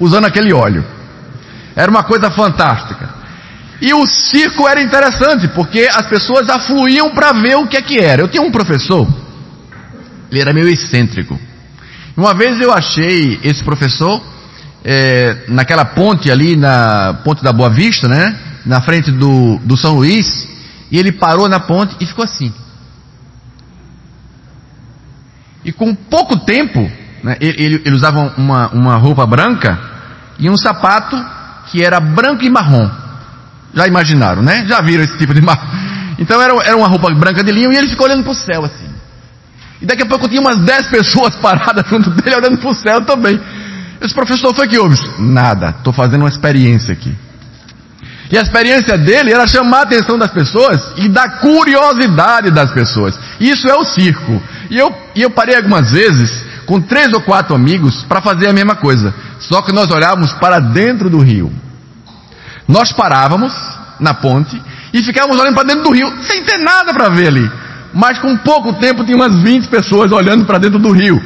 usando 0.00 0.24
aquele 0.24 0.54
óleo. 0.54 0.99
Era 1.74 1.90
uma 1.90 2.02
coisa 2.02 2.30
fantástica. 2.30 3.20
E 3.80 3.94
o 3.94 4.06
circo 4.06 4.68
era 4.68 4.82
interessante, 4.82 5.48
porque 5.48 5.88
as 5.90 6.06
pessoas 6.06 6.50
afluíam 6.50 7.10
para 7.10 7.32
ver 7.32 7.56
o 7.56 7.66
que 7.66 7.76
é 7.76 7.82
que 7.82 7.98
era. 7.98 8.22
Eu 8.22 8.28
tinha 8.28 8.42
um 8.42 8.50
professor, 8.50 9.08
ele 10.30 10.40
era 10.40 10.52
meio 10.52 10.68
excêntrico. 10.68 11.38
Uma 12.16 12.34
vez 12.34 12.60
eu 12.60 12.72
achei 12.72 13.40
esse 13.42 13.64
professor 13.64 14.22
é, 14.84 15.44
naquela 15.48 15.84
ponte 15.84 16.30
ali, 16.30 16.56
na 16.56 17.20
ponte 17.24 17.42
da 17.42 17.52
Boa 17.52 17.70
Vista, 17.70 18.06
né? 18.06 18.38
Na 18.66 18.82
frente 18.82 19.10
do, 19.10 19.58
do 19.64 19.76
São 19.76 19.94
Luís, 19.94 20.46
e 20.90 20.98
ele 20.98 21.12
parou 21.12 21.48
na 21.48 21.60
ponte 21.60 21.96
e 22.00 22.06
ficou 22.06 22.24
assim. 22.24 22.52
E 25.64 25.72
com 25.72 25.94
pouco 25.94 26.40
tempo, 26.40 26.80
né, 27.22 27.36
ele, 27.40 27.80
ele, 27.84 27.94
usava 27.94 28.34
uma, 28.36 28.68
uma 28.68 28.96
roupa 28.96 29.26
branca 29.26 29.78
e 30.38 30.48
um 30.48 30.56
sapato 30.56 31.16
que 31.70 31.82
era 31.82 32.00
branco 32.00 32.42
e 32.44 32.50
marrom. 32.50 32.90
Já 33.74 33.86
imaginaram, 33.86 34.42
né? 34.42 34.66
Já 34.66 34.80
viram 34.80 35.04
esse 35.04 35.16
tipo 35.16 35.32
de 35.32 35.40
marrom. 35.40 35.66
Então 36.18 36.40
era, 36.42 36.52
era 36.64 36.76
uma 36.76 36.88
roupa 36.88 37.12
branca 37.14 37.42
de 37.42 37.52
linho 37.52 37.72
e 37.72 37.76
ele 37.76 37.88
ficou 37.88 38.06
olhando 38.06 38.22
para 38.22 38.32
o 38.32 38.34
céu 38.34 38.64
assim. 38.64 38.90
E 39.80 39.86
daqui 39.86 40.02
a 40.02 40.06
pouco 40.06 40.28
tinha 40.28 40.40
umas 40.40 40.58
10 40.58 40.88
pessoas 40.88 41.34
paradas 41.40 41.88
junto 41.88 42.10
dele 42.10 42.36
olhando 42.36 42.58
para 42.58 42.70
o 42.70 42.74
céu 42.74 43.00
também. 43.02 43.40
Esse 44.00 44.14
professor 44.14 44.54
foi 44.54 44.66
que 44.66 44.78
houve? 44.78 44.96
Nada, 45.18 45.74
estou 45.78 45.92
fazendo 45.92 46.22
uma 46.22 46.28
experiência 46.28 46.92
aqui. 46.92 47.14
E 48.30 48.38
a 48.38 48.42
experiência 48.42 48.96
dele 48.96 49.32
era 49.32 49.46
chamar 49.46 49.80
a 49.80 49.82
atenção 49.82 50.16
das 50.16 50.30
pessoas 50.30 50.92
e 50.96 51.08
da 51.08 51.28
curiosidade 51.40 52.50
das 52.50 52.70
pessoas. 52.70 53.18
Isso 53.40 53.68
é 53.68 53.74
o 53.74 53.84
circo. 53.84 54.40
E 54.70 54.78
eu, 54.78 54.94
e 55.16 55.22
eu 55.22 55.30
parei 55.30 55.56
algumas 55.56 55.90
vezes 55.90 56.44
com 56.70 56.80
três 56.80 57.12
ou 57.12 57.20
quatro 57.22 57.52
amigos 57.52 58.04
para 58.04 58.22
fazer 58.22 58.48
a 58.48 58.52
mesma 58.52 58.76
coisa. 58.76 59.12
Só 59.40 59.60
que 59.60 59.72
nós 59.72 59.90
olhávamos 59.90 60.32
para 60.34 60.60
dentro 60.60 61.10
do 61.10 61.18
rio. 61.18 61.52
Nós 62.68 62.92
parávamos 62.92 63.52
na 63.98 64.14
ponte 64.14 64.56
e 64.94 65.02
ficávamos 65.02 65.36
olhando 65.40 65.56
para 65.56 65.64
dentro 65.66 65.82
do 65.82 65.90
rio, 65.90 66.08
sem 66.22 66.44
ter 66.44 66.58
nada 66.58 66.94
para 66.94 67.08
ver 67.08 67.26
ali. 67.26 67.50
Mas 67.92 68.20
com 68.20 68.36
pouco 68.36 68.74
tempo 68.74 69.04
tinha 69.04 69.16
umas 69.16 69.34
20 69.42 69.66
pessoas 69.66 70.12
olhando 70.12 70.44
para 70.44 70.58
dentro 70.58 70.78
do 70.78 70.92
rio. 70.92 71.20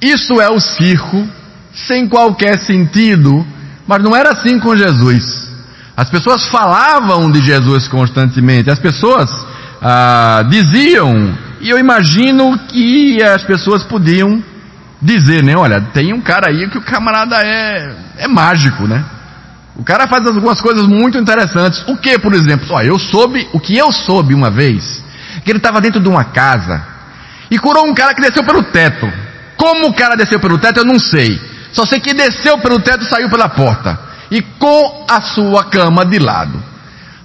Isso 0.00 0.40
é 0.40 0.48
o 0.48 0.60
circo, 0.60 1.26
sem 1.74 2.08
qualquer 2.08 2.56
sentido, 2.60 3.44
mas 3.84 4.00
não 4.00 4.14
era 4.14 4.30
assim 4.30 4.60
com 4.60 4.76
Jesus. 4.76 5.50
As 5.96 6.08
pessoas 6.08 6.46
falavam 6.46 7.32
de 7.32 7.42
Jesus 7.42 7.88
constantemente, 7.88 8.70
as 8.70 8.78
pessoas 8.78 9.28
ah, 9.82 10.44
diziam, 10.48 11.36
e 11.60 11.68
eu 11.68 11.78
imagino 11.78 12.58
que 12.68 13.22
as 13.22 13.44
pessoas 13.44 13.84
podiam 13.84 14.42
dizer, 15.00 15.42
né? 15.42 15.56
Olha, 15.56 15.80
tem 15.92 16.12
um 16.12 16.20
cara 16.20 16.50
aí 16.50 16.68
que 16.68 16.78
o 16.78 16.82
camarada 16.82 17.36
é, 17.36 17.94
é 18.18 18.28
mágico, 18.28 18.86
né? 18.86 19.04
O 19.76 19.84
cara 19.84 20.06
faz 20.06 20.26
algumas 20.26 20.60
coisas 20.60 20.86
muito 20.86 21.18
interessantes. 21.18 21.82
O 21.86 21.96
que, 21.96 22.18
por 22.18 22.34
exemplo? 22.34 22.66
Ó, 22.70 22.82
eu 22.82 22.98
soube, 22.98 23.48
o 23.52 23.60
que 23.60 23.76
eu 23.76 23.92
soube 23.92 24.34
uma 24.34 24.50
vez, 24.50 25.02
que 25.44 25.50
ele 25.50 25.58
estava 25.58 25.80
dentro 25.80 26.00
de 26.00 26.08
uma 26.08 26.24
casa 26.24 26.84
e 27.50 27.58
curou 27.58 27.86
um 27.86 27.94
cara 27.94 28.14
que 28.14 28.20
desceu 28.20 28.44
pelo 28.44 28.62
teto. 28.62 29.10
Como 29.56 29.88
o 29.88 29.94
cara 29.94 30.16
desceu 30.16 30.40
pelo 30.40 30.58
teto, 30.58 30.78
eu 30.78 30.84
não 30.84 30.98
sei. 30.98 31.40
Só 31.72 31.84
sei 31.84 32.00
que 32.00 32.14
desceu 32.14 32.58
pelo 32.58 32.80
teto 32.80 33.04
e 33.04 33.08
saiu 33.08 33.28
pela 33.28 33.48
porta. 33.48 33.98
E 34.30 34.40
com 34.40 35.06
a 35.08 35.20
sua 35.20 35.64
cama 35.64 36.04
de 36.04 36.18
lado. 36.18 36.62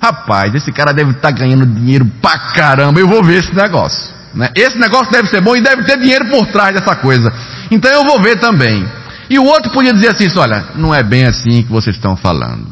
Rapaz, 0.01 0.53
esse 0.53 0.71
cara 0.71 0.93
deve 0.93 1.11
estar 1.11 1.31
tá 1.31 1.37
ganhando 1.37 1.65
dinheiro 1.65 2.05
pra 2.21 2.37
caramba. 2.53 2.99
Eu 2.99 3.07
vou 3.07 3.23
ver 3.23 3.39
esse 3.39 3.55
negócio. 3.55 4.13
Né? 4.35 4.51
Esse 4.53 4.77
negócio 4.77 5.11
deve 5.11 5.29
ser 5.29 5.39
bom 5.41 5.55
e 5.55 5.61
deve 5.61 5.83
ter 5.83 5.97
dinheiro 5.97 6.29
por 6.29 6.45
trás 6.47 6.75
dessa 6.75 6.95
coisa. 6.97 7.31
Então 7.71 7.89
eu 7.89 8.03
vou 8.03 8.21
ver 8.21 8.37
também. 8.37 8.85
E 9.29 9.39
o 9.39 9.45
outro 9.45 9.71
podia 9.71 9.93
dizer 9.93 10.09
assim: 10.09 10.27
olha, 10.37 10.67
não 10.75 10.93
é 10.93 11.01
bem 11.01 11.25
assim 11.25 11.63
que 11.63 11.71
vocês 11.71 11.95
estão 11.95 12.17
falando. 12.17 12.67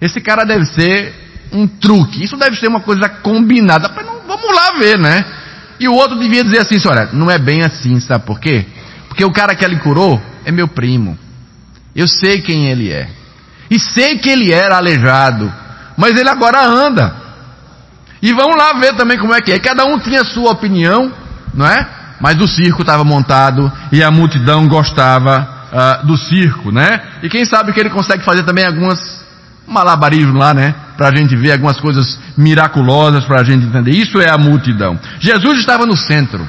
Esse 0.00 0.20
cara 0.20 0.44
deve 0.44 0.64
ser 0.64 1.14
um 1.52 1.66
truque. 1.66 2.24
Isso 2.24 2.36
deve 2.36 2.56
ser 2.56 2.68
uma 2.68 2.80
coisa 2.80 3.08
combinada. 3.08 3.92
Mas 3.94 4.06
não, 4.06 4.20
vamos 4.26 4.54
lá 4.54 4.78
ver, 4.78 4.98
né? 4.98 5.24
E 5.78 5.86
o 5.86 5.92
outro 5.92 6.18
devia 6.18 6.42
dizer 6.42 6.60
assim: 6.60 6.78
olha, 6.88 7.10
não 7.12 7.30
é 7.30 7.38
bem 7.38 7.62
assim, 7.62 8.00
sabe 8.00 8.24
por 8.24 8.40
quê? 8.40 8.64
Porque 9.08 9.24
o 9.24 9.30
cara 9.30 9.54
que 9.54 9.64
ele 9.64 9.76
curou 9.76 10.20
é 10.44 10.50
meu 10.50 10.66
primo. 10.66 11.18
Eu 11.94 12.08
sei 12.08 12.40
quem 12.40 12.66
ele 12.66 12.90
é. 12.90 13.08
E 13.70 13.78
sei 13.78 14.18
que 14.18 14.28
ele 14.28 14.52
era 14.52 14.76
aleijado. 14.76 15.52
Mas 15.96 16.18
ele 16.18 16.28
agora 16.28 16.66
anda. 16.66 17.23
E 18.24 18.32
vamos 18.32 18.56
lá 18.56 18.72
ver 18.80 18.96
também 18.96 19.18
como 19.18 19.34
é 19.34 19.40
que 19.42 19.52
é. 19.52 19.58
Cada 19.58 19.84
um 19.84 19.98
tinha 19.98 20.24
sua 20.24 20.50
opinião, 20.52 21.12
não 21.52 21.66
é? 21.66 21.86
Mas 22.18 22.40
o 22.40 22.48
circo 22.48 22.80
estava 22.80 23.04
montado 23.04 23.70
e 23.92 24.02
a 24.02 24.10
multidão 24.10 24.66
gostava 24.66 25.46
uh, 25.70 26.06
do 26.06 26.16
circo, 26.16 26.72
né? 26.72 27.02
E 27.22 27.28
quem 27.28 27.44
sabe 27.44 27.74
que 27.74 27.80
ele 27.80 27.90
consegue 27.90 28.24
fazer 28.24 28.42
também 28.42 28.64
algumas 28.64 29.22
malabarismos 29.68 30.36
lá, 30.36 30.54
né? 30.54 30.74
Para 30.96 31.08
a 31.08 31.14
gente 31.14 31.36
ver 31.36 31.52
algumas 31.52 31.78
coisas 31.78 32.18
miraculosas 32.34 33.26
para 33.26 33.42
a 33.42 33.44
gente 33.44 33.66
entender. 33.66 33.90
Isso 33.90 34.18
é 34.18 34.30
a 34.30 34.38
multidão. 34.38 34.98
Jesus 35.20 35.58
estava 35.58 35.84
no 35.84 35.94
centro. 35.94 36.48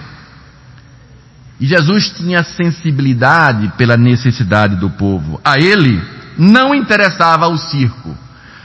E 1.59 1.67
Jesus 1.67 2.09
tinha 2.11 2.41
sensibilidade 2.41 3.73
pela 3.77 3.97
necessidade 3.97 4.77
do 4.77 4.91
povo. 4.91 5.41
A 5.43 5.57
ele 5.57 6.01
não 6.37 6.73
interessava 6.73 7.49
o 7.49 7.57
circo, 7.57 8.15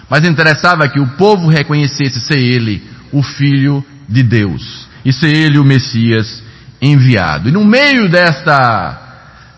mas 0.09 0.25
interessava 0.25 0.89
que 0.89 1.01
o 1.01 1.09
povo 1.09 1.49
reconhecesse 1.49 2.21
ser 2.21 2.39
ele 2.39 2.90
o 3.13 3.23
Filho 3.23 3.85
de 4.09 4.23
Deus 4.23 4.89
e 5.05 5.13
ser 5.13 5.35
ele 5.35 5.59
o 5.59 5.65
Messias 5.65 6.43
enviado. 6.81 7.49
E 7.49 7.53
no 7.53 7.65
meio 7.65 8.09
desta, 8.09 8.99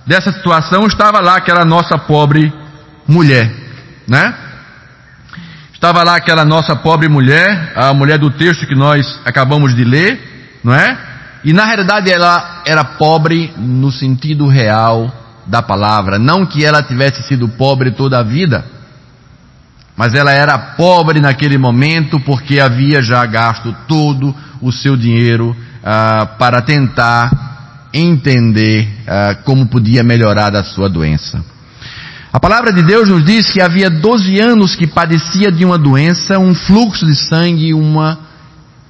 dessa 0.07 0.33
situação 0.33 0.87
estava 0.87 1.21
lá 1.21 1.37
aquela 1.37 1.65
nossa 1.65 1.99
pobre 1.99 2.53
mulher, 3.07 3.53
né? 4.07 4.35
Estava 5.73 6.05
lá 6.05 6.17
aquela 6.17 6.45
nossa 6.45 6.77
pobre 6.77 7.09
mulher, 7.09 7.73
a 7.75 7.93
mulher 7.93 8.19
do 8.19 8.31
texto 8.31 8.67
que 8.67 8.75
nós 8.75 9.19
acabamos 9.25 9.75
de 9.75 9.83
ler, 9.83 10.61
não 10.63 10.73
é? 10.73 10.97
E 11.45 11.53
na 11.53 11.65
realidade 11.65 12.09
ela 12.09 12.63
era 12.65 12.85
pobre 12.85 13.53
no 13.57 13.91
sentido 13.91 14.47
real 14.47 15.13
da 15.45 15.61
palavra, 15.61 16.21
não 16.21 16.47
que 16.47 16.65
ela 16.65 16.85
tivesse 16.85 17.25
sido 17.25 17.49
pobre 17.49 17.91
toda 17.91 18.21
a 18.21 18.23
vida, 18.23 18.65
mas 19.97 20.15
ela 20.15 20.33
era 20.33 20.59
pobre 20.59 21.21
naquele 21.21 21.59
momento 21.59 22.19
porque 22.21 22.59
havia 22.59 23.03
já 23.03 23.25
gasto 23.27 23.75
todo 23.87 24.35
o 24.61 24.73
seu 24.73 24.97
dinheiro 24.97 25.55
ah, 25.85 26.27
para 26.39 26.63
tentar 26.63 27.89
entender 27.93 28.89
ah, 29.07 29.37
como 29.45 29.67
podia 29.67 30.03
melhorar 30.03 30.51
da 30.51 30.65
sua 30.65 30.89
doença. 30.89 31.45
A 32.33 32.41
palavra 32.41 32.73
de 32.73 32.83
Deus 32.83 33.09
nos 33.09 33.25
diz 33.25 33.51
que 33.51 33.61
havia 33.61 33.91
12 33.91 34.41
anos 34.41 34.75
que 34.75 34.87
padecia 34.87 35.53
de 35.53 35.67
uma 35.67 35.77
doença, 35.77 36.39
um 36.39 36.55
fluxo 36.55 37.05
de 37.05 37.15
sangue 37.15 37.67
e 37.67 37.75
uma 37.75 38.19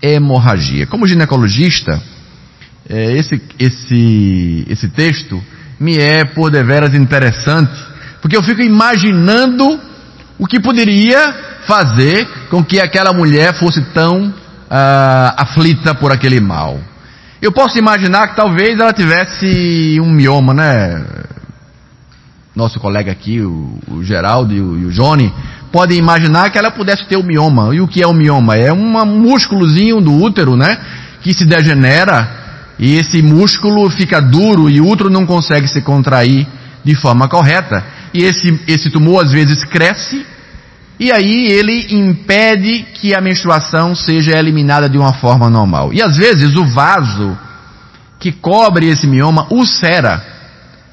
hemorragia. 0.00 0.86
Como 0.86 1.08
ginecologista, 1.08 2.00
é, 2.88 3.16
esse, 3.16 3.42
esse, 3.58 4.64
esse 4.68 4.88
texto 4.90 5.42
me 5.80 5.98
é 5.98 6.24
por 6.24 6.52
deveras 6.52 6.94
interessante, 6.94 7.72
porque 8.20 8.36
eu 8.36 8.42
fico 8.44 8.62
imaginando 8.62 9.80
o 10.38 10.46
que 10.46 10.60
poderia 10.60 11.34
fazer 11.66 12.26
com 12.50 12.64
que 12.64 12.80
aquela 12.80 13.12
mulher 13.12 13.54
fosse 13.54 13.82
tão 13.92 14.28
uh, 14.28 15.34
aflita 15.36 15.94
por 15.94 16.12
aquele 16.12 16.40
mal. 16.40 16.80
Eu 17.40 17.52
posso 17.52 17.78
imaginar 17.78 18.28
que 18.28 18.36
talvez 18.36 18.78
ela 18.78 18.92
tivesse 18.92 19.98
um 20.00 20.10
mioma, 20.10 20.54
né? 20.54 21.04
nosso 22.54 22.78
colega 22.78 23.10
aqui, 23.10 23.40
o, 23.40 23.78
o 23.88 24.04
Geraldo 24.04 24.52
e 24.52 24.60
o, 24.60 24.78
e 24.78 24.84
o 24.84 24.90
Johnny, 24.90 25.32
podem 25.72 25.98
imaginar 25.98 26.50
que 26.50 26.58
ela 26.58 26.70
pudesse 26.70 27.06
ter 27.06 27.16
o 27.16 27.22
mioma. 27.22 27.74
E 27.74 27.80
o 27.80 27.88
que 27.88 28.02
é 28.02 28.06
o 28.06 28.12
mioma? 28.12 28.56
É 28.56 28.72
um 28.72 29.04
músculozinho 29.06 30.00
do 30.00 30.12
útero, 30.22 30.54
né? 30.54 30.78
Que 31.22 31.32
se 31.32 31.44
degenera 31.44 32.42
e 32.78 32.96
esse 32.96 33.22
músculo 33.22 33.88
fica 33.90 34.20
duro 34.20 34.68
e 34.68 34.80
o 34.80 34.88
útero 34.88 35.08
não 35.08 35.24
consegue 35.24 35.68
se 35.68 35.80
contrair 35.82 36.46
de 36.84 36.94
forma 36.94 37.28
correta. 37.28 37.84
E 38.14 38.22
esse, 38.22 38.60
esse 38.66 38.90
tumor 38.90 39.24
às 39.24 39.32
vezes 39.32 39.64
cresce 39.64 40.24
e 41.02 41.10
aí 41.10 41.50
ele 41.50 41.96
impede 41.96 42.86
que 42.94 43.12
a 43.12 43.20
menstruação 43.20 43.92
seja 43.92 44.38
eliminada 44.38 44.88
de 44.88 44.96
uma 44.96 45.12
forma 45.12 45.50
normal. 45.50 45.92
E 45.92 46.00
às 46.00 46.16
vezes 46.16 46.54
o 46.54 46.64
vaso 46.64 47.36
que 48.20 48.30
cobre 48.30 48.88
esse 48.88 49.04
mioma 49.04 49.48
ulcera. 49.50 50.24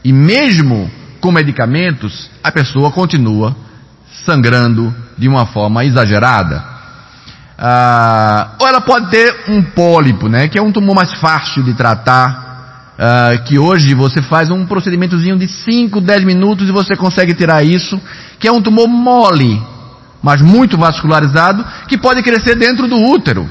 E 0.04 0.12
mesmo 0.12 0.90
com 1.22 1.32
medicamentos, 1.32 2.28
a 2.44 2.52
pessoa 2.52 2.90
continua 2.90 3.56
sangrando 4.26 4.92
de 5.16 5.28
uma 5.28 5.46
forma 5.46 5.86
exagerada. 5.86 6.64
Ah, 7.56 8.56
ou 8.58 8.68
ela 8.68 8.82
pode 8.82 9.12
ter 9.12 9.44
um 9.50 9.62
pólipo, 9.62 10.28
né, 10.28 10.48
que 10.48 10.58
é 10.58 10.62
um 10.62 10.72
tumor 10.72 10.96
mais 10.96 11.14
fácil 11.20 11.62
de 11.62 11.76
tratar, 11.76 12.49
ah, 13.00 13.38
que 13.46 13.58
hoje 13.58 13.96
você 13.96 14.22
faz 14.22 14.50
um 14.50 14.66
procedimentozinho 14.66 15.38
de 15.38 15.48
5, 15.48 16.02
10 16.02 16.26
minutos 16.26 16.68
e 16.68 16.72
você 16.74 16.98
consegue 16.98 17.34
tirar 17.34 17.64
isso, 17.64 18.00
que 18.38 18.46
é 18.46 18.52
um 18.52 18.62
tumor 18.62 18.90
mole, 18.90 19.62
mas 20.22 20.42
muito 20.42 20.78
vascularizado, 20.78 21.66
que 21.88 21.98
pode 21.98 22.22
crescer 22.22 22.56
dentro 22.56 22.90
do 22.90 22.98
útero. 22.98 23.50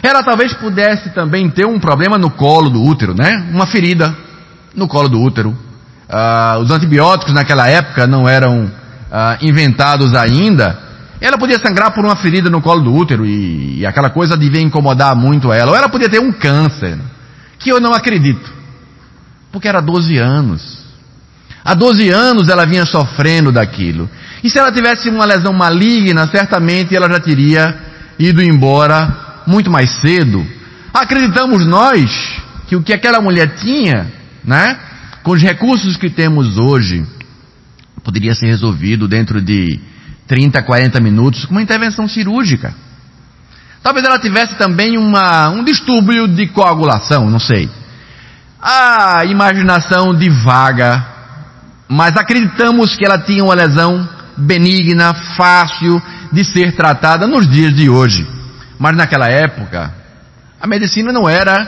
Ela 0.00 0.22
talvez 0.22 0.52
pudesse 0.54 1.10
também 1.10 1.50
ter 1.50 1.66
um 1.66 1.80
problema 1.80 2.16
no 2.16 2.30
colo 2.30 2.70
do 2.70 2.80
útero, 2.80 3.12
né? 3.12 3.44
Uma 3.50 3.66
ferida 3.66 4.16
no 4.74 4.86
colo 4.86 5.08
do 5.08 5.20
útero. 5.20 5.58
Ah, 6.08 6.56
os 6.60 6.70
antibióticos 6.70 7.34
naquela 7.34 7.66
época 7.66 8.06
não 8.06 8.28
eram 8.28 8.70
ah, 9.10 9.36
inventados 9.42 10.14
ainda, 10.14 10.78
Ela 11.20 11.36
podia 11.36 11.58
sangrar 11.58 11.90
por 11.90 12.04
uma 12.04 12.16
ferida 12.16 12.48
no 12.48 12.62
colo 12.62 12.82
do 12.82 12.94
útero 12.94 13.26
e, 13.26 13.80
e 13.80 13.86
aquela 13.86 14.10
coisa 14.10 14.36
devia 14.36 14.62
incomodar 14.62 15.16
muito 15.16 15.52
ela. 15.52 15.72
Ou 15.72 15.76
ela 15.76 15.88
podia 15.88 16.08
ter 16.08 16.20
um 16.20 16.32
câncer, 16.32 16.96
que 17.58 17.70
eu 17.70 17.80
não 17.80 17.92
acredito. 17.92 18.59
Porque 19.52 19.68
era 19.68 19.80
12 19.80 20.16
anos. 20.16 20.80
Há 21.64 21.74
12 21.74 22.08
anos 22.08 22.48
ela 22.48 22.64
vinha 22.64 22.86
sofrendo 22.86 23.52
daquilo. 23.52 24.08
E 24.42 24.48
se 24.48 24.58
ela 24.58 24.72
tivesse 24.72 25.08
uma 25.10 25.24
lesão 25.24 25.52
maligna, 25.52 26.26
certamente 26.26 26.96
ela 26.96 27.08
já 27.08 27.20
teria 27.20 27.78
ido 28.18 28.42
embora 28.42 29.42
muito 29.46 29.70
mais 29.70 29.90
cedo. 30.00 30.46
Acreditamos 30.92 31.66
nós 31.66 32.10
que 32.66 32.76
o 32.76 32.82
que 32.82 32.92
aquela 32.92 33.20
mulher 33.20 33.56
tinha, 33.56 34.10
né, 34.44 34.78
com 35.22 35.32
os 35.32 35.42
recursos 35.42 35.96
que 35.96 36.08
temos 36.08 36.56
hoje, 36.56 37.04
poderia 38.02 38.34
ser 38.34 38.46
resolvido 38.46 39.06
dentro 39.06 39.40
de 39.40 39.80
30, 40.26 40.62
40 40.62 41.00
minutos 41.00 41.44
com 41.44 41.52
uma 41.52 41.62
intervenção 41.62 42.08
cirúrgica. 42.08 42.74
Talvez 43.82 44.04
ela 44.04 44.18
tivesse 44.18 44.54
também 44.56 44.96
uma, 44.96 45.48
um 45.50 45.64
distúrbio 45.64 46.28
de 46.28 46.46
coagulação, 46.48 47.30
não 47.30 47.40
sei. 47.40 47.68
A 48.62 49.24
imaginação 49.24 50.14
divaga, 50.14 51.06
mas 51.88 52.14
acreditamos 52.16 52.94
que 52.94 53.06
ela 53.06 53.18
tinha 53.18 53.42
uma 53.42 53.54
lesão 53.54 54.06
benigna, 54.36 55.14
fácil 55.36 56.00
de 56.30 56.44
ser 56.44 56.76
tratada 56.76 57.26
nos 57.26 57.48
dias 57.48 57.74
de 57.74 57.88
hoje. 57.88 58.26
Mas 58.78 58.94
naquela 58.94 59.28
época, 59.28 59.92
a 60.60 60.66
medicina 60.66 61.12
não 61.12 61.28
era 61.28 61.66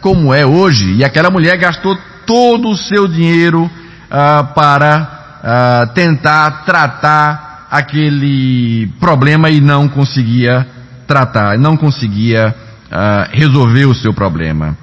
como 0.00 0.32
é 0.32 0.46
hoje, 0.46 0.94
e 0.94 1.04
aquela 1.04 1.30
mulher 1.30 1.58
gastou 1.58 1.96
todo 2.26 2.70
o 2.70 2.76
seu 2.76 3.06
dinheiro 3.06 3.64
uh, 3.64 4.54
para 4.54 5.08
uh, 5.42 5.94
tentar 5.94 6.64
tratar 6.64 7.66
aquele 7.70 8.88
problema 8.98 9.50
e 9.50 9.60
não 9.60 9.88
conseguia 9.88 10.66
tratar, 11.06 11.58
não 11.58 11.76
conseguia 11.76 12.54
uh, 12.90 13.28
resolver 13.30 13.84
o 13.84 13.94
seu 13.94 14.14
problema. 14.14 14.76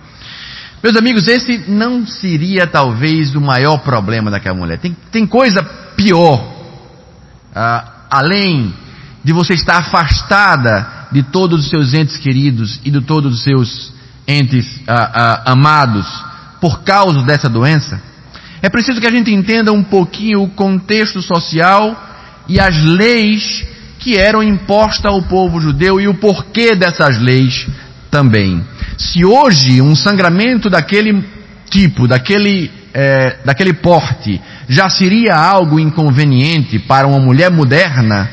Meus 0.84 0.96
amigos, 0.96 1.28
esse 1.28 1.66
não 1.68 2.06
seria 2.06 2.68
talvez 2.68 3.36
o 3.36 3.42
maior 3.42 3.80
problema 3.80 4.30
daquela 4.30 4.56
mulher. 4.56 4.78
Tem, 4.78 4.96
tem 5.12 5.26
coisa 5.26 5.64
pior, 5.96 6.40
uh, 7.56 7.92
além 8.10 8.74
de 9.24 9.34
você 9.34 9.56
estar 9.56 9.78
afastada 9.78 11.08
de 11.12 11.24
todos 11.24 11.64
os 11.64 11.70
seus 11.70 11.94
entes 11.94 12.18
queridos 12.18 12.80
e 12.86 12.92
de 12.92 13.02
todos 13.02 13.34
os 13.34 13.44
seus 13.44 13.92
entes 14.28 14.78
uh, 14.82 15.42
amados 15.46 16.08
por 16.62 16.84
causa 16.84 17.24
dessa 17.24 17.50
doença. 17.50 18.00
É 18.62 18.70
preciso 18.70 19.02
que 19.02 19.08
a 19.08 19.12
gente 19.12 19.34
entenda 19.34 19.72
um 19.72 19.84
pouquinho 19.84 20.44
o 20.44 20.50
contexto 20.50 21.22
social 21.22 21.96
e 22.48 22.60
as 22.60 22.84
leis 22.84 23.66
que 24.00 24.16
eram 24.16 24.44
impostas 24.44 25.12
ao 25.12 25.24
povo 25.24 25.60
judeu 25.60 26.00
e 26.00 26.08
o 26.08 26.14
porquê 26.16 26.76
dessas 26.76 27.20
leis 27.20 27.68
também. 28.12 28.64
Se 28.98 29.24
hoje 29.24 29.80
um 29.82 29.96
sangramento 29.96 30.70
daquele 30.70 31.24
tipo, 31.70 32.08
daquele, 32.08 32.72
é, 32.94 33.38
daquele 33.46 33.74
porte, 33.74 34.42
já 34.68 34.90
seria 34.90 35.36
algo 35.36 35.80
inconveniente 35.80 36.80
para 36.80 37.08
uma 37.08 37.20
mulher 37.20 37.52
moderna, 37.52 38.30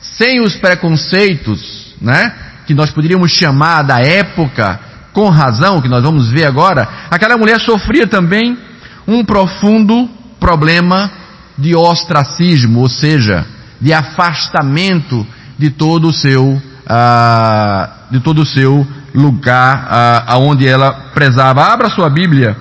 sem 0.00 0.42
os 0.42 0.54
preconceitos, 0.56 1.94
né, 2.00 2.32
que 2.66 2.74
nós 2.74 2.90
poderíamos 2.90 3.32
chamar 3.32 3.82
da 3.82 4.00
época, 4.00 4.78
com 5.12 5.28
razão, 5.28 5.80
que 5.80 5.88
nós 5.88 6.02
vamos 6.02 6.30
ver 6.30 6.44
agora, 6.44 6.86
aquela 7.10 7.38
mulher 7.38 7.60
sofria 7.60 8.06
também 8.06 8.58
um 9.06 9.24
profundo 9.24 10.08
problema 10.38 11.10
de 11.56 11.74
ostracismo, 11.74 12.80
ou 12.80 12.88
seja, 12.90 13.46
de 13.80 13.92
afastamento 13.92 15.26
de 15.58 15.70
todo 15.70 16.08
o 16.08 16.12
seu, 16.12 16.44
uh, 16.44 18.10
de 18.10 18.20
todo 18.20 18.42
o 18.42 18.46
seu 18.46 18.86
lugar 19.14 20.24
aonde 20.26 20.66
ela 20.66 20.92
prezava. 21.14 21.64
Abra 21.64 21.88
sua 21.88 22.10
Bíblia 22.10 22.56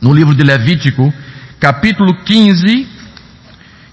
no 0.00 0.12
livro 0.12 0.34
de 0.34 0.42
Levítico, 0.42 1.12
capítulo 1.60 2.12
15, 2.24 2.88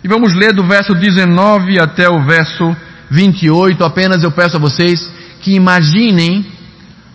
e 0.03 0.07
vamos 0.07 0.33
ler 0.33 0.53
do 0.53 0.63
verso 0.63 0.95
19 0.95 1.79
até 1.79 2.09
o 2.09 2.23
verso 2.25 2.75
28. 3.11 3.83
Apenas 3.83 4.23
eu 4.23 4.31
peço 4.31 4.57
a 4.57 4.59
vocês 4.59 5.09
que 5.41 5.53
imaginem 5.53 6.45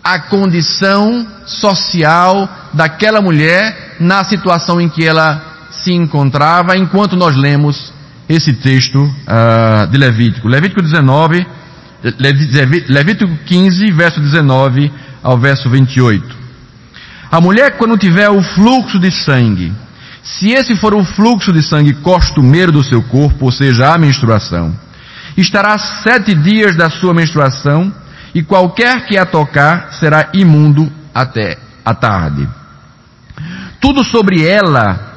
a 0.03 0.19
condição 0.19 1.27
social 1.45 2.47
daquela 2.73 3.21
mulher 3.21 3.95
na 3.99 4.23
situação 4.23 4.79
em 4.79 4.87
que 4.87 5.03
ela 5.03 5.41
se 5.83 5.91
encontrava 5.93 6.77
enquanto 6.77 7.15
nós 7.15 7.35
lemos 7.35 7.93
esse 8.29 8.53
texto 8.53 9.03
uh, 9.03 9.87
de 9.87 9.97
Levítico. 9.97 10.47
Levítico 10.47 10.81
19, 10.81 11.45
Levítico 12.87 13.35
15, 13.45 13.91
verso 13.91 14.19
19 14.19 14.91
ao 15.23 15.37
verso 15.37 15.69
28. 15.69 16.35
A 17.31 17.41
mulher, 17.41 17.77
quando 17.77 17.97
tiver 17.97 18.29
o 18.29 18.41
fluxo 18.41 18.99
de 18.99 19.11
sangue, 19.11 19.73
se 20.23 20.51
esse 20.51 20.75
for 20.75 20.93
o 20.93 21.03
fluxo 21.03 21.51
de 21.51 21.63
sangue 21.63 21.93
costumeiro 21.95 22.71
do 22.71 22.83
seu 22.83 23.01
corpo, 23.03 23.45
ou 23.45 23.51
seja, 23.51 23.93
a 23.93 23.97
menstruação, 23.97 24.75
estará 25.35 25.77
sete 25.77 26.33
dias 26.35 26.75
da 26.75 26.89
sua 26.89 27.13
menstruação, 27.13 27.93
e 28.33 28.43
qualquer 28.43 29.05
que 29.05 29.17
a 29.17 29.25
tocar 29.25 29.93
será 29.93 30.29
imundo 30.33 30.91
até 31.13 31.57
a 31.83 31.93
tarde. 31.93 32.47
Tudo 33.79 34.03
sobre 34.03 34.45
ela 34.45 35.15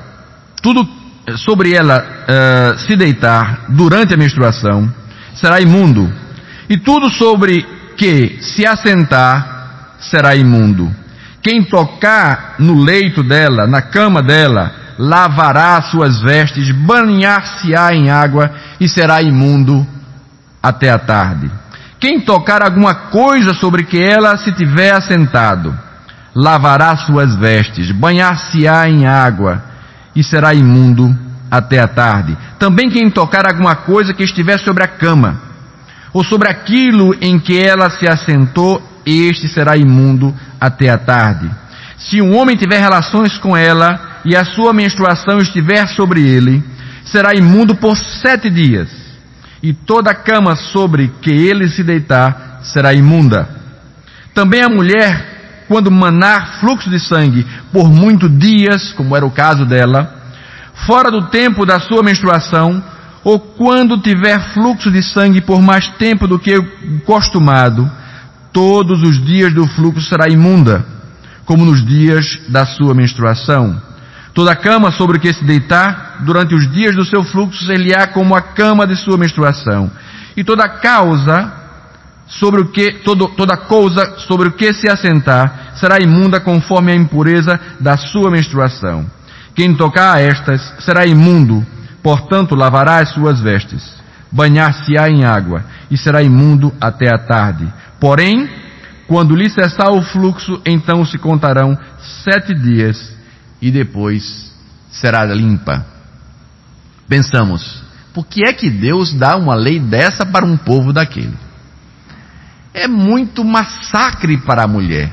tudo 0.62 0.86
sobre 1.36 1.72
ela 1.72 2.04
uh, 2.04 2.78
se 2.80 2.96
deitar 2.96 3.66
durante 3.68 4.14
a 4.14 4.16
menstruação 4.16 4.92
será 5.34 5.60
imundo, 5.60 6.12
e 6.68 6.76
tudo 6.76 7.10
sobre 7.10 7.66
que 7.96 8.38
se 8.40 8.66
assentar 8.66 9.96
será 9.98 10.36
imundo. 10.36 10.90
Quem 11.42 11.64
tocar 11.64 12.56
no 12.58 12.82
leito 12.82 13.22
dela, 13.22 13.66
na 13.66 13.80
cama 13.80 14.22
dela, 14.22 14.72
lavará 14.98 15.80
suas 15.82 16.20
vestes, 16.20 16.70
banhar-se-á 16.70 17.94
em 17.94 18.10
água 18.10 18.50
e 18.80 18.88
será 18.88 19.22
imundo 19.22 19.86
até 20.62 20.90
a 20.90 20.98
tarde. 20.98 21.50
Quem 22.00 22.20
tocar 22.20 22.62
alguma 22.62 22.94
coisa 22.94 23.54
sobre 23.54 23.84
que 23.84 23.98
ela 23.98 24.36
se 24.36 24.52
tiver 24.52 24.94
assentado, 24.94 25.76
lavará 26.34 26.96
suas 26.96 27.34
vestes, 27.36 27.90
banhar-se-á 27.90 28.88
em 28.88 29.06
água 29.06 29.62
e 30.14 30.22
será 30.22 30.54
imundo 30.54 31.16
até 31.50 31.80
a 31.80 31.88
tarde. 31.88 32.36
Também 32.58 32.90
quem 32.90 33.10
tocar 33.10 33.46
alguma 33.46 33.74
coisa 33.74 34.12
que 34.12 34.22
estiver 34.22 34.58
sobre 34.58 34.84
a 34.84 34.88
cama, 34.88 35.47
ou 36.12 36.24
sobre 36.24 36.48
aquilo 36.48 37.14
em 37.20 37.38
que 37.38 37.58
ela 37.58 37.90
se 37.90 38.08
assentou, 38.08 38.82
este 39.04 39.48
será 39.48 39.76
imundo 39.76 40.34
até 40.60 40.88
a 40.88 40.98
tarde. 40.98 41.50
Se 41.98 42.20
um 42.20 42.36
homem 42.36 42.56
tiver 42.56 42.78
relações 42.78 43.36
com 43.38 43.56
ela 43.56 44.20
e 44.24 44.36
a 44.36 44.44
sua 44.44 44.72
menstruação 44.72 45.38
estiver 45.38 45.86
sobre 45.88 46.22
ele, 46.22 46.62
será 47.04 47.34
imundo 47.34 47.74
por 47.76 47.96
sete 47.96 48.50
dias. 48.50 48.88
E 49.62 49.72
toda 49.72 50.10
a 50.10 50.14
cama 50.14 50.54
sobre 50.54 51.12
que 51.20 51.30
ele 51.30 51.68
se 51.68 51.82
deitar 51.82 52.60
será 52.62 52.94
imunda. 52.94 53.48
Também 54.34 54.62
a 54.62 54.68
mulher 54.68 55.64
quando 55.68 55.90
manar 55.90 56.60
fluxo 56.60 56.88
de 56.88 56.98
sangue 56.98 57.46
por 57.72 57.90
muitos 57.90 58.30
dias, 58.38 58.92
como 58.92 59.14
era 59.14 59.26
o 59.26 59.30
caso 59.30 59.66
dela, 59.66 60.16
fora 60.86 61.10
do 61.10 61.26
tempo 61.26 61.66
da 61.66 61.78
sua 61.78 62.02
menstruação, 62.02 62.82
ou 63.28 63.38
quando 63.38 63.98
tiver 63.98 64.40
fluxo 64.54 64.90
de 64.90 65.02
sangue 65.02 65.42
por 65.42 65.60
mais 65.60 65.86
tempo 65.98 66.26
do 66.26 66.38
que 66.38 66.58
costumado, 67.04 67.86
todos 68.54 69.02
os 69.02 69.22
dias 69.22 69.52
do 69.52 69.66
fluxo 69.66 70.00
será 70.00 70.30
imunda, 70.30 70.82
como 71.44 71.62
nos 71.62 71.84
dias 71.84 72.40
da 72.48 72.64
sua 72.64 72.94
menstruação. 72.94 73.78
Toda 74.32 74.56
cama 74.56 74.90
sobre 74.92 75.18
que 75.18 75.30
se 75.30 75.44
deitar 75.44 76.20
durante 76.20 76.54
os 76.54 76.72
dias 76.72 76.96
do 76.96 77.04
seu 77.04 77.22
fluxo 77.22 77.66
ser-lhe-á 77.66 78.06
como 78.06 78.34
a 78.34 78.40
cama 78.40 78.86
de 78.86 78.96
sua 78.96 79.18
menstruação. 79.18 79.90
E 80.34 80.42
toda 80.42 80.66
causa 80.66 81.52
sobre 82.28 82.62
o 82.62 82.68
que, 82.68 82.92
todo, 83.04 83.28
toda 83.36 83.58
coisa 83.58 84.20
sobre 84.26 84.48
o 84.48 84.52
que 84.52 84.72
se 84.72 84.88
assentar 84.88 85.74
será 85.74 85.98
imunda 86.00 86.40
conforme 86.40 86.92
a 86.92 86.96
impureza 86.96 87.60
da 87.78 87.98
sua 87.98 88.30
menstruação. 88.30 89.04
Quem 89.54 89.74
tocar 89.74 90.16
a 90.16 90.20
estas 90.22 90.62
será 90.78 91.04
imundo, 91.04 91.66
portanto 92.02 92.54
lavará 92.54 92.98
as 92.98 93.10
suas 93.10 93.40
vestes, 93.40 93.94
banhar-se-á 94.30 95.08
em 95.08 95.24
água 95.24 95.64
e 95.90 95.96
será 95.96 96.22
imundo 96.22 96.72
até 96.80 97.08
a 97.08 97.18
tarde. 97.18 97.72
Porém, 98.00 98.48
quando 99.06 99.34
lhe 99.34 99.48
cessar 99.48 99.90
o 99.90 100.02
fluxo, 100.02 100.60
então 100.64 101.04
se 101.04 101.18
contarão 101.18 101.78
sete 102.24 102.54
dias 102.54 103.16
e 103.60 103.70
depois 103.70 104.52
será 104.90 105.24
limpa. 105.24 105.84
Pensamos, 107.08 107.82
por 108.12 108.26
que 108.26 108.46
é 108.46 108.52
que 108.52 108.68
Deus 108.68 109.14
dá 109.14 109.36
uma 109.36 109.54
lei 109.54 109.80
dessa 109.80 110.26
para 110.26 110.44
um 110.44 110.56
povo 110.56 110.92
daquele? 110.92 111.48
é 112.78 112.86
muito 112.86 113.44
massacre 113.44 114.38
para 114.38 114.64
a 114.64 114.68
mulher. 114.68 115.12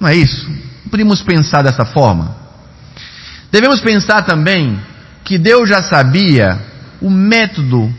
Não 0.00 0.08
é 0.08 0.14
isso? 0.14 0.50
Podemos 0.90 1.22
pensar 1.22 1.62
dessa 1.62 1.84
forma? 1.84 2.34
Devemos 3.52 3.80
pensar 3.80 4.22
também 4.22 4.80
que 5.24 5.38
Deus 5.38 5.68
já 5.68 5.82
sabia 5.82 6.60
o 7.00 7.10
método 7.10 7.92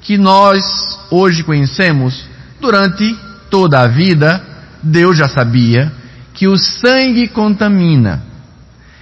que 0.00 0.18
nós 0.18 0.64
hoje 1.10 1.44
conhecemos, 1.44 2.24
durante 2.60 3.16
toda 3.50 3.80
a 3.80 3.86
vida, 3.86 4.42
Deus 4.82 5.16
já 5.16 5.28
sabia 5.28 5.92
que 6.34 6.48
o 6.48 6.56
sangue 6.56 7.28
contamina, 7.28 8.22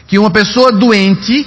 que 0.06 0.18
uma 0.18 0.30
pessoa 0.30 0.72
doente 0.72 1.46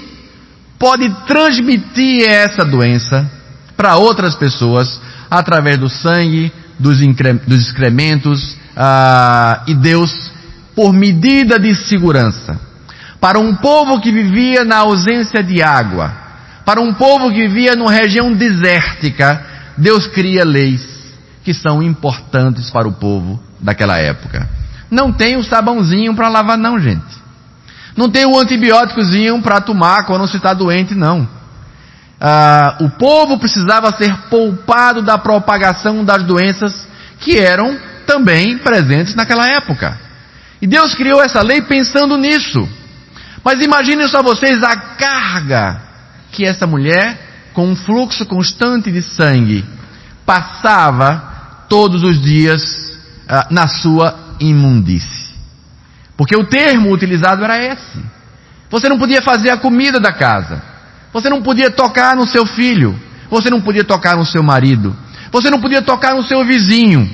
pode 0.79 1.09
transmitir 1.27 2.23
essa 2.27 2.65
doença 2.65 3.29
para 3.75 3.97
outras 3.97 4.35
pessoas 4.35 4.99
através 5.29 5.77
do 5.77 5.89
sangue, 5.89 6.51
dos, 6.79 6.99
dos 7.45 7.61
excrementos, 7.61 8.57
ah, 8.75 9.63
e 9.67 9.75
Deus, 9.75 10.31
por 10.75 10.93
medida 10.93 11.59
de 11.59 11.75
segurança, 11.75 12.59
para 13.19 13.39
um 13.39 13.55
povo 13.55 14.01
que 14.01 14.11
vivia 14.11 14.63
na 14.63 14.77
ausência 14.77 15.43
de 15.43 15.61
água, 15.61 16.22
para 16.65 16.81
um 16.81 16.93
povo 16.93 17.29
que 17.29 17.47
vivia 17.47 17.75
numa 17.75 17.91
região 17.91 18.31
desértica, 18.33 19.45
Deus 19.77 20.07
cria 20.07 20.45
leis 20.45 20.81
que 21.43 21.53
são 21.53 21.83
importantes 21.83 22.69
para 22.69 22.87
o 22.87 22.93
povo 22.93 23.41
daquela 23.59 23.97
época. 23.97 24.49
Não 24.89 25.11
tem 25.11 25.35
o 25.35 25.43
sabãozinho 25.43 26.15
para 26.15 26.29
lavar, 26.29 26.57
não, 26.57 26.79
gente. 26.79 27.21
Não 27.97 28.09
tem 28.09 28.25
o 28.25 28.39
antibióticozinho 28.39 29.41
para 29.41 29.59
tomar 29.59 30.05
quando 30.05 30.27
se 30.27 30.37
está 30.37 30.53
doente, 30.53 30.95
não. 30.95 31.27
Ah, 32.19 32.77
o 32.79 32.89
povo 32.91 33.37
precisava 33.37 33.91
ser 33.97 34.15
poupado 34.29 35.01
da 35.01 35.17
propagação 35.17 36.05
das 36.05 36.23
doenças 36.23 36.87
que 37.19 37.37
eram 37.37 37.77
também 38.07 38.57
presentes 38.57 39.15
naquela 39.15 39.47
época. 39.47 39.99
E 40.61 40.67
Deus 40.67 40.95
criou 40.95 41.21
essa 41.21 41.41
lei 41.41 41.61
pensando 41.61 42.17
nisso. 42.17 42.67
Mas 43.43 43.61
imaginem 43.61 44.07
só 44.07 44.23
vocês 44.23 44.63
a 44.63 44.75
carga 44.77 45.92
que 46.33 46.43
essa 46.43 46.65
mulher, 46.67 47.51
com 47.53 47.69
um 47.69 47.75
fluxo 47.75 48.25
constante 48.25 48.91
de 48.91 49.01
sangue, 49.01 49.63
passava 50.25 51.65
todos 51.69 52.03
os 52.03 52.21
dias 52.21 52.99
ah, 53.29 53.47
na 53.49 53.67
sua 53.67 54.35
imundície. 54.39 55.33
Porque 56.17 56.35
o 56.35 56.45
termo 56.45 56.91
utilizado 56.91 57.43
era 57.43 57.63
esse. 57.63 57.99
Você 58.69 58.89
não 58.89 58.97
podia 58.97 59.21
fazer 59.21 59.51
a 59.51 59.57
comida 59.57 59.99
da 59.99 60.11
casa. 60.11 60.61
Você 61.13 61.29
não 61.29 61.41
podia 61.41 61.69
tocar 61.69 62.15
no 62.15 62.25
seu 62.25 62.45
filho. 62.45 62.99
Você 63.29 63.49
não 63.49 63.61
podia 63.61 63.83
tocar 63.83 64.17
no 64.17 64.25
seu 64.25 64.43
marido. 64.43 64.95
Você 65.31 65.49
não 65.49 65.59
podia 65.61 65.81
tocar 65.81 66.15
no 66.15 66.23
seu 66.23 66.43
vizinho. 66.43 67.09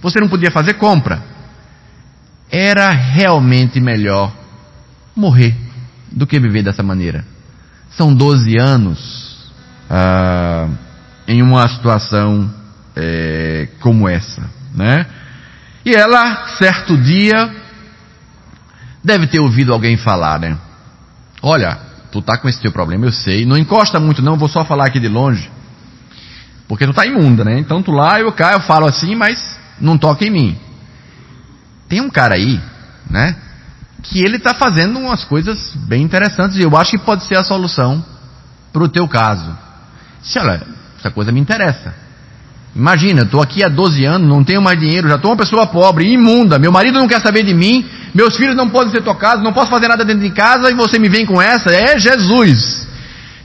Você 0.00 0.20
não 0.20 0.28
podia 0.28 0.50
fazer 0.50 0.74
compra. 0.74 1.22
Era 2.50 2.90
realmente 2.90 3.80
melhor 3.80 4.32
morrer 5.14 5.54
do 6.10 6.26
que 6.26 6.38
viver 6.38 6.62
dessa 6.62 6.82
maneira. 6.82 7.31
São 7.96 8.14
12 8.14 8.56
anos 8.56 9.50
ah, 9.88 10.68
em 11.28 11.42
uma 11.42 11.68
situação 11.68 12.52
é, 12.96 13.68
como 13.80 14.08
essa, 14.08 14.42
né? 14.74 15.06
E 15.84 15.94
ela, 15.94 16.46
certo 16.58 16.96
dia, 16.96 17.50
deve 19.02 19.26
ter 19.26 19.40
ouvido 19.40 19.72
alguém 19.72 19.96
falar, 19.96 20.38
né? 20.38 20.56
Olha, 21.42 21.78
tu 22.10 22.22
tá 22.22 22.38
com 22.38 22.48
esse 22.48 22.60
teu 22.60 22.70
problema, 22.70 23.06
eu 23.06 23.12
sei. 23.12 23.44
Não 23.44 23.56
encosta 23.56 23.98
muito 23.98 24.22
não, 24.22 24.36
vou 24.36 24.48
só 24.48 24.64
falar 24.64 24.86
aqui 24.86 25.00
de 25.00 25.08
longe. 25.08 25.50
Porque 26.68 26.86
tu 26.86 26.94
tá 26.94 27.04
imunda, 27.04 27.44
né? 27.44 27.58
Então 27.58 27.82
tu 27.82 27.90
lá, 27.90 28.20
eu 28.20 28.32
cá, 28.32 28.52
eu 28.52 28.60
falo 28.60 28.86
assim, 28.86 29.14
mas 29.14 29.58
não 29.80 29.98
toca 29.98 30.24
em 30.24 30.30
mim. 30.30 30.58
Tem 31.88 32.00
um 32.00 32.08
cara 32.08 32.36
aí, 32.36 32.60
né? 33.10 33.36
Que 34.02 34.20
ele 34.20 34.38
tá 34.38 34.54
fazendo 34.54 34.98
umas 34.98 35.24
coisas 35.24 35.74
bem 35.86 36.02
interessantes 36.02 36.56
e 36.56 36.62
eu 36.62 36.76
acho 36.76 36.92
que 36.92 36.98
pode 36.98 37.24
ser 37.24 37.36
a 37.36 37.44
solução 37.44 38.04
para 38.72 38.82
o 38.82 38.88
teu 38.88 39.06
caso. 39.06 39.56
Se 40.22 40.38
olha, 40.38 40.62
essa 40.98 41.10
coisa 41.10 41.30
me 41.30 41.40
interessa. 41.40 41.94
Imagina, 42.74 43.22
estou 43.22 43.42
aqui 43.42 43.62
há 43.62 43.68
12 43.68 44.04
anos, 44.04 44.28
não 44.28 44.42
tenho 44.42 44.62
mais 44.62 44.80
dinheiro, 44.80 45.08
já 45.08 45.16
estou 45.16 45.30
uma 45.30 45.36
pessoa 45.36 45.66
pobre, 45.66 46.10
imunda, 46.10 46.58
meu 46.58 46.72
marido 46.72 46.98
não 46.98 47.06
quer 47.06 47.20
saber 47.20 47.42
de 47.42 47.52
mim, 47.52 47.84
meus 48.14 48.34
filhos 48.36 48.56
não 48.56 48.70
podem 48.70 48.90
ser 48.90 49.02
tocados, 49.02 49.44
não 49.44 49.52
posso 49.52 49.70
fazer 49.70 49.88
nada 49.88 50.04
dentro 50.04 50.22
de 50.22 50.30
casa 50.30 50.70
e 50.70 50.74
você 50.74 50.98
me 50.98 51.08
vem 51.08 51.26
com 51.26 51.40
essa? 51.40 51.70
É 51.70 51.98
Jesus. 51.98 52.88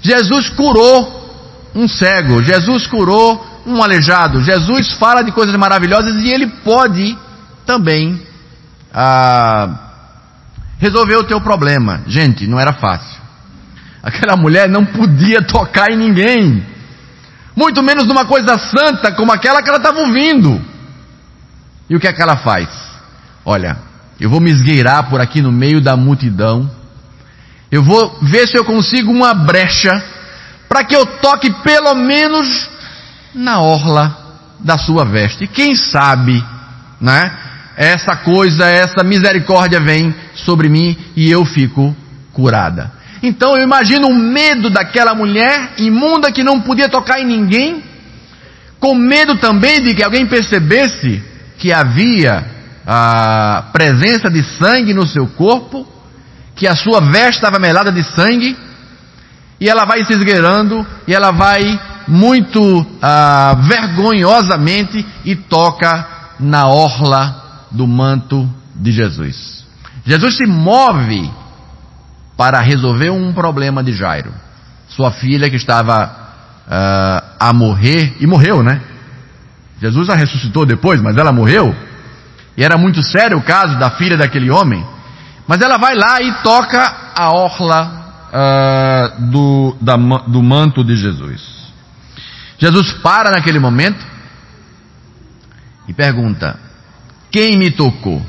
Jesus 0.02 0.50
curou 0.50 1.17
um 1.76 1.88
cego, 1.88 2.41
Jesus 2.41 2.88
curou 2.88 3.46
um 3.65 3.84
aleijado, 3.84 4.41
Jesus 4.41 4.93
fala 4.93 5.22
de 5.22 5.34
coisas 5.34 5.54
maravilhosas 5.58 6.24
e 6.24 6.30
ele 6.30 6.48
pode 6.48 7.17
também 7.65 8.22
ah, 8.93 9.87
resolver 10.78 11.16
o 11.16 11.24
teu 11.24 11.42
problema. 11.42 12.04
Gente, 12.08 12.48
não 12.48 12.60
era 12.60 12.74
fácil. 12.74 13.22
Aquela 14.02 14.38
mulher 14.38 14.70
não 14.70 14.86
podia 14.86 15.42
tocar 15.42 15.92
em 15.92 15.98
ninguém 15.98 16.66
muito 17.58 17.82
menos 17.82 18.06
numa 18.06 18.24
coisa 18.24 18.56
santa 18.60 19.12
como 19.13 19.32
aquela 19.32 19.63
que 19.63 19.70
ela 19.70 19.80
estava 19.80 20.00
ouvindo. 20.00 20.62
E 21.90 21.96
o 21.96 22.00
que 22.00 22.08
é 22.08 22.13
que 22.13 22.22
ela 22.22 22.38
faz? 22.38 22.70
Olha, 23.44 23.78
eu 24.20 24.30
vou 24.30 24.40
me 24.40 24.52
esgueirar 24.52 25.10
por 25.10 25.20
aqui 25.20 25.42
no 25.42 25.52
meio 25.52 25.82
da 25.82 25.98
multidão, 25.98 26.70
eu 27.72 27.82
vou 27.82 28.20
ver 28.22 28.48
se 28.48 28.56
eu 28.56 28.63
consigo 28.63 29.12
uma 29.12 29.34
brecha 29.34 29.90
para 30.70 30.84
que 30.84 30.96
eu 30.96 31.04
toque 31.20 31.52
pelo 31.63 31.96
menos 31.96 32.70
na 33.34 33.60
orla 33.60 34.16
da 34.60 34.78
sua 34.78 35.04
veste. 35.04 35.48
Quem 35.48 35.74
sabe, 35.74 36.44
né? 37.02 37.46
Essa 37.78 38.16
coisa, 38.16 38.66
essa 38.66 39.04
misericórdia 39.04 39.80
vem 39.80 40.13
sobre 40.34 40.68
mim 40.68 40.98
e 41.16 41.30
eu 41.30 41.46
fico 41.46 41.96
curada. 42.34 42.92
Então 43.22 43.56
eu 43.56 43.63
imagino 43.63 44.08
o 44.08 44.16
medo 44.16 44.72
daquela 44.72 45.13
mulher 45.13 45.74
imunda 45.78 46.32
que 46.32 46.44
não 46.44 46.60
podia 46.60 46.90
tocar 46.90 47.20
em 47.20 47.26
ninguém, 47.26 47.84
com 48.80 48.96
medo 48.96 49.36
também 49.38 49.84
de 49.84 49.94
que 49.94 50.04
alguém 50.04 50.26
percebesse 50.26 51.24
que 51.60 51.72
havia 51.72 52.46
a 52.86 53.66
presença 53.72 54.28
de 54.28 54.42
sangue 54.58 54.94
no 54.94 55.06
seu 55.06 55.28
corpo, 55.28 55.86
que 56.56 56.68
a 56.68 56.76
sua 56.76 57.00
veste 57.00 57.36
estava 57.36 57.60
melada 57.60 57.92
de 57.92 58.04
sangue, 58.04 58.58
e 59.60 59.70
ela 59.70 59.86
vai 59.86 60.04
se 60.04 60.13
esgueirando, 60.13 60.86
e 61.08 61.13
ela 61.13 61.32
vai 61.32 61.80
muito 62.08 62.86
ah, 63.02 63.56
vergonhosamente 63.68 65.06
e 65.26 65.36
toca 65.36 66.08
na 66.40 66.68
orla 66.68 67.46
do 67.71 67.88
manto 67.88 68.49
de 68.75 68.91
Jesus. 68.91 69.65
Jesus 70.06 70.38
se 70.38 70.45
move 70.45 71.30
para 72.38 72.62
resolver 72.62 73.10
um 73.10 73.34
problema 73.34 73.84
de 73.84 73.93
Jairo. 73.93 74.34
Sua 74.88 75.12
filha 75.12 75.49
que 75.49 75.56
estava 75.56 76.06
uh, 76.06 77.36
a 77.39 77.51
morrer, 77.53 78.15
e 78.19 78.27
morreu, 78.27 78.63
né? 78.63 78.82
Jesus 79.82 80.10
a 80.10 80.15
ressuscitou 80.15 80.65
depois, 80.65 81.01
mas 81.01 81.17
ela 81.17 81.32
morreu. 81.32 81.75
E 82.56 82.63
era 82.63 82.77
muito 82.77 83.03
sério 83.03 83.38
o 83.38 83.43
caso 83.43 83.77
da 83.77 83.91
filha 83.91 84.17
daquele 84.17 84.49
homem. 84.49 84.86
Mas 85.47 85.62
ela 85.62 85.77
vai 85.77 85.95
lá 85.95 86.21
e 86.21 86.41
toca 86.41 87.12
a 87.15 87.32
orla 87.32 88.08
uh, 88.27 89.21
do, 89.30 89.77
da, 89.82 89.95
do 89.95 90.41
manto 90.41 90.84
de 90.84 90.95
Jesus. 90.95 91.58
Jesus 92.58 92.93
para 92.93 93.32
naquele 93.32 93.60
momento 93.60 94.03
e 95.88 95.93
pergunta: 95.93 96.60
Quem 97.38 97.56
me 97.56 97.69
tocou? 97.69 98.19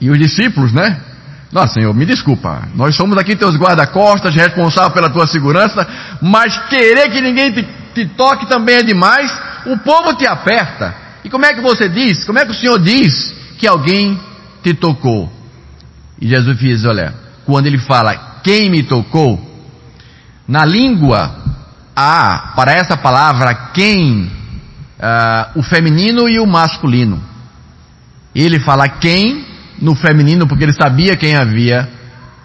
E 0.00 0.08
os 0.08 0.16
discípulos, 0.16 0.72
né? 0.72 1.02
Nossa, 1.50 1.74
Senhor, 1.74 1.92
me 1.92 2.06
desculpa. 2.06 2.68
Nós 2.72 2.94
somos 2.94 3.18
aqui 3.18 3.34
teus 3.34 3.56
guarda-costas, 3.56 4.32
responsável 4.32 4.92
pela 4.92 5.10
tua 5.10 5.26
segurança, 5.26 5.84
mas 6.22 6.56
querer 6.68 7.10
que 7.10 7.20
ninguém 7.20 7.50
te, 7.50 7.68
te, 7.92 8.06
toque 8.10 8.48
também 8.48 8.76
é 8.76 8.82
demais. 8.84 9.28
O 9.66 9.76
povo 9.78 10.14
te 10.14 10.24
aperta. 10.24 10.94
E 11.24 11.28
como 11.28 11.44
é 11.44 11.52
que 11.52 11.60
você 11.60 11.88
diz? 11.88 12.24
Como 12.24 12.38
é 12.38 12.44
que 12.44 12.52
o 12.52 12.54
Senhor 12.54 12.78
diz 12.78 13.34
que 13.58 13.66
alguém 13.66 14.16
te 14.62 14.72
tocou? 14.72 15.28
E 16.20 16.28
Jesus 16.28 16.56
diz: 16.56 16.84
Olha, 16.84 17.12
quando 17.44 17.66
ele 17.66 17.78
fala 17.78 18.40
quem 18.44 18.70
me 18.70 18.84
tocou, 18.84 19.40
na 20.46 20.64
língua 20.64 21.42
há 21.96 22.52
para 22.54 22.70
essa 22.70 22.96
palavra 22.96 23.52
quem 23.72 24.30
uh, 25.04 25.58
o 25.58 25.62
feminino 25.62 26.28
e 26.28 26.40
o 26.40 26.46
masculino. 26.46 27.22
Ele 28.34 28.58
fala 28.58 28.88
quem 28.88 29.44
no 29.80 29.94
feminino 29.94 30.46
porque 30.46 30.64
ele 30.64 30.72
sabia 30.72 31.16
quem 31.16 31.36
havia 31.36 31.88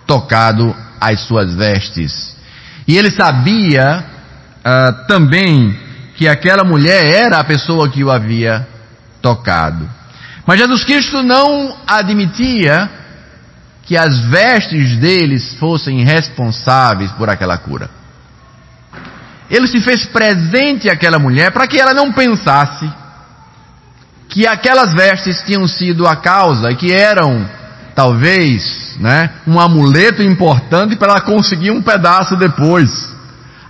tocado 0.06 0.76
as 1.00 1.22
suas 1.22 1.54
vestes. 1.56 2.36
E 2.88 2.98
ele 2.98 3.10
sabia 3.10 4.04
uh, 4.60 5.08
também 5.08 5.78
que 6.16 6.28
aquela 6.28 6.64
mulher 6.64 7.06
era 7.06 7.40
a 7.40 7.44
pessoa 7.44 7.90
que 7.90 8.04
o 8.04 8.12
havia 8.12 8.68
tocado. 9.22 9.90
Mas 10.46 10.60
Jesus 10.60 10.84
Cristo 10.84 11.24
não 11.24 11.78
admitia 11.88 12.90
que 13.84 13.96
as 13.96 14.20
vestes 14.26 14.98
deles 14.98 15.56
fossem 15.60 16.04
responsáveis 16.04 17.12
por 17.14 17.30
aquela 17.30 17.58
cura. 17.58 17.90
Ele 19.50 19.68
se 19.68 19.80
fez 19.82 20.06
presente 20.06 20.90
àquela 20.90 21.18
mulher 21.18 21.52
para 21.52 21.68
que 21.68 21.80
ela 21.80 21.94
não 21.94 22.12
pensasse 22.12 22.90
que 24.30 24.46
aquelas 24.46 24.94
vestes 24.94 25.42
tinham 25.46 25.68
sido 25.68 26.08
a 26.08 26.16
causa, 26.16 26.74
que 26.76 26.92
eram 26.92 27.50
talvez, 27.96 28.96
né, 29.00 29.32
um 29.48 29.60
amuleto 29.60 30.22
importante 30.22 30.96
para 30.96 31.14
ela 31.14 31.22
conseguir 31.22 31.72
um 31.72 31.82
pedaço 31.82 32.36
depois. 32.36 33.18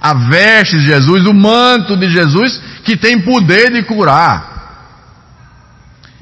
a 0.02 0.14
veste 0.14 0.78
de 0.78 0.86
Jesus, 0.86 1.26
o 1.26 1.34
manto 1.34 1.98
de 1.98 2.08
Jesus, 2.08 2.62
que 2.86 2.96
tem 2.96 3.20
poder 3.20 3.72
de 3.72 3.84
curar. 3.84 4.50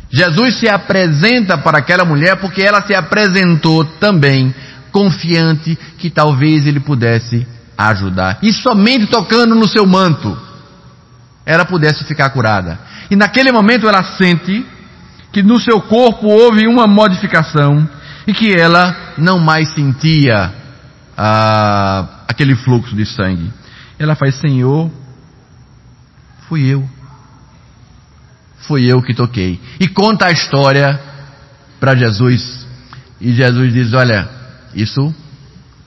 Jesus 0.10 0.60
se 0.60 0.67
apresenta 0.67 1.58
para 1.58 1.80
aquela 1.80 2.06
mulher 2.06 2.38
porque 2.38 2.62
ela 2.62 2.82
se 2.82 2.96
apresentou 2.96 3.86
também 3.86 4.54
confiante 4.91 5.78
que 6.00 6.10
talvez 6.10 6.65
ele 6.65 6.80
pudesse 6.80 7.46
ajudar. 7.78 8.40
E 8.42 8.52
somente 8.52 9.08
tocando 9.08 9.54
no 9.54 9.68
seu 9.68 9.86
manto, 9.86 10.38
ela 11.46 11.66
pudesse 11.66 12.04
ficar 12.06 12.30
curada. 12.32 12.80
E 13.10 13.16
naquele 13.16 13.52
momento 13.52 13.88
ela 13.88 14.04
sente 14.04 14.66
que 15.32 15.44
no 15.44 15.60
seu 15.60 15.80
corpo 15.82 16.28
houve 16.28 16.68
uma 16.68 16.88
modificação 16.88 17.88
e 18.26 18.34
que 18.34 18.54
ela 18.54 19.13
não 19.18 19.40
mais 19.40 19.74
sentia 19.74 20.54
ah, 21.16 22.08
aquele 22.28 22.56
fluxo 22.56 22.96
de 22.96 23.06
sangue. 23.06 23.52
Ela 24.00 24.16
faz, 24.16 24.36
Senhor, 24.36 24.92
fui 26.48 26.66
eu. 26.66 26.88
Fui 28.68 28.92
eu 28.92 29.02
que 29.02 29.13
toquei. 29.13 29.60
E 29.80 29.88
conta 29.88 30.28
a 30.28 30.32
história 30.32 31.00
para 31.80 31.96
Jesus. 31.96 32.68
E 33.22 33.32
Jesus 33.32 33.74
diz: 33.74 33.94
Olha, 33.94 34.28
isso 34.74 35.13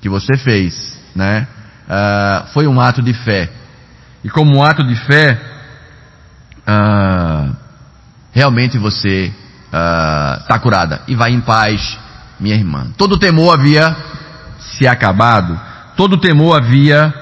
que 0.00 0.08
você 0.08 0.36
fez, 0.38 0.98
né? 1.14 1.46
Uh, 1.90 2.46
foi 2.52 2.68
um 2.68 2.80
ato 2.80 3.02
de 3.02 3.12
fé. 3.12 3.50
E 4.22 4.30
como 4.30 4.58
um 4.58 4.62
ato 4.62 4.84
de 4.86 4.94
fé, 4.94 5.40
uh, 6.60 7.56
realmente 8.30 8.78
você 8.78 9.32
está 9.66 10.54
uh, 10.56 10.60
curada. 10.60 11.02
E 11.08 11.16
vai 11.16 11.32
em 11.32 11.40
paz, 11.40 11.98
minha 12.38 12.54
irmã. 12.54 12.92
Todo 12.96 13.18
temor 13.18 13.58
havia 13.58 13.96
se 14.60 14.86
acabado, 14.86 15.60
todo 15.96 16.20
temor 16.20 16.62
havia 16.62 17.12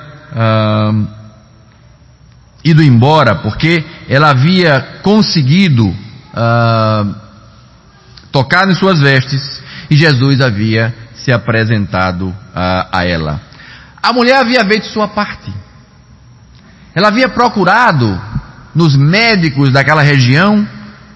ido 2.63 2.83
embora, 2.83 3.37
porque 3.37 3.83
ela 4.09 4.31
havia 4.31 4.99
conseguido 5.03 5.95
tocar 8.31 8.69
em 8.69 8.75
suas 8.75 9.01
vestes 9.01 9.63
e 9.89 9.97
Jesus 9.97 10.43
havia 10.43 10.95
se 11.15 11.33
apresentado 11.33 12.35
a 12.55 13.07
ela. 13.07 13.48
A 14.09 14.13
mulher 14.15 14.37
havia 14.37 14.65
feito 14.65 14.87
sua 14.87 15.07
parte. 15.07 15.53
Ela 16.95 17.09
havia 17.09 17.29
procurado 17.29 18.19
nos 18.75 18.97
médicos 18.97 19.71
daquela 19.71 20.01
região 20.01 20.67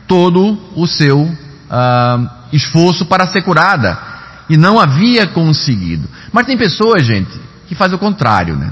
todo 0.07 0.59
o 0.77 0.87
seu 0.87 1.23
uh, 1.23 2.31
esforço 2.53 3.07
para 3.07 3.27
ser 3.27 3.41
curada 3.41 3.99
e 4.47 4.59
não 4.59 4.79
havia 4.79 5.27
conseguido. 5.27 6.07
Mas 6.31 6.45
tem 6.45 6.59
pessoas, 6.59 7.07
gente, 7.07 7.33
que 7.67 7.75
fazem 7.75 7.97
o 7.97 7.99
contrário, 7.99 8.57
né? 8.57 8.71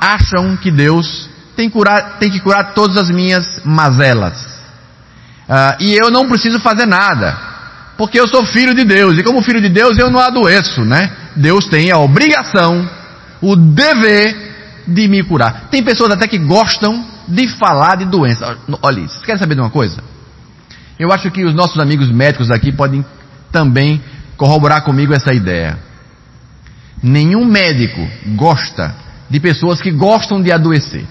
Acham 0.00 0.56
que 0.56 0.70
Deus 0.70 1.28
tem, 1.56 1.68
curar, 1.68 2.18
tem 2.20 2.30
que 2.30 2.38
curar 2.38 2.72
todas 2.72 2.96
as 2.96 3.10
minhas 3.10 3.64
mazelas. 3.64 4.40
Uh, 5.48 5.74
e 5.80 5.98
eu 6.00 6.08
não 6.08 6.28
preciso 6.28 6.60
fazer 6.60 6.86
nada, 6.86 7.36
porque 7.96 8.18
eu 8.18 8.26
sou 8.26 8.44
filho 8.44 8.74
de 8.74 8.84
Deus, 8.84 9.18
e 9.18 9.22
como 9.22 9.42
filho 9.42 9.60
de 9.60 9.68
Deus 9.68 9.98
eu 9.98 10.10
não 10.10 10.20
adoeço, 10.20 10.84
né? 10.84 11.10
Deus 11.36 11.66
tem 11.66 11.90
a 11.90 11.98
obrigação, 11.98 12.88
o 13.40 13.54
dever 13.54 14.52
de 14.86 15.08
me 15.08 15.22
curar. 15.22 15.68
Tem 15.70 15.82
pessoas 15.82 16.12
até 16.12 16.26
que 16.26 16.38
gostam 16.38 17.04
de 17.28 17.48
falar 17.48 17.96
de 17.96 18.04
doença. 18.04 18.56
Olha, 18.82 19.06
vocês 19.06 19.24
querem 19.24 19.38
saber 19.38 19.54
de 19.54 19.60
uma 19.60 19.70
coisa? 19.70 20.02
Eu 20.98 21.12
acho 21.12 21.30
que 21.30 21.44
os 21.44 21.54
nossos 21.54 21.78
amigos 21.78 22.10
médicos 22.10 22.50
aqui 22.50 22.72
podem 22.72 23.04
também 23.50 24.02
corroborar 24.36 24.82
comigo 24.82 25.12
essa 25.12 25.32
ideia. 25.32 25.78
Nenhum 27.02 27.44
médico 27.44 28.00
gosta 28.36 28.94
de 29.28 29.40
pessoas 29.40 29.80
que 29.80 29.90
gostam 29.90 30.42
de 30.42 30.52
adoecer. 30.52 31.04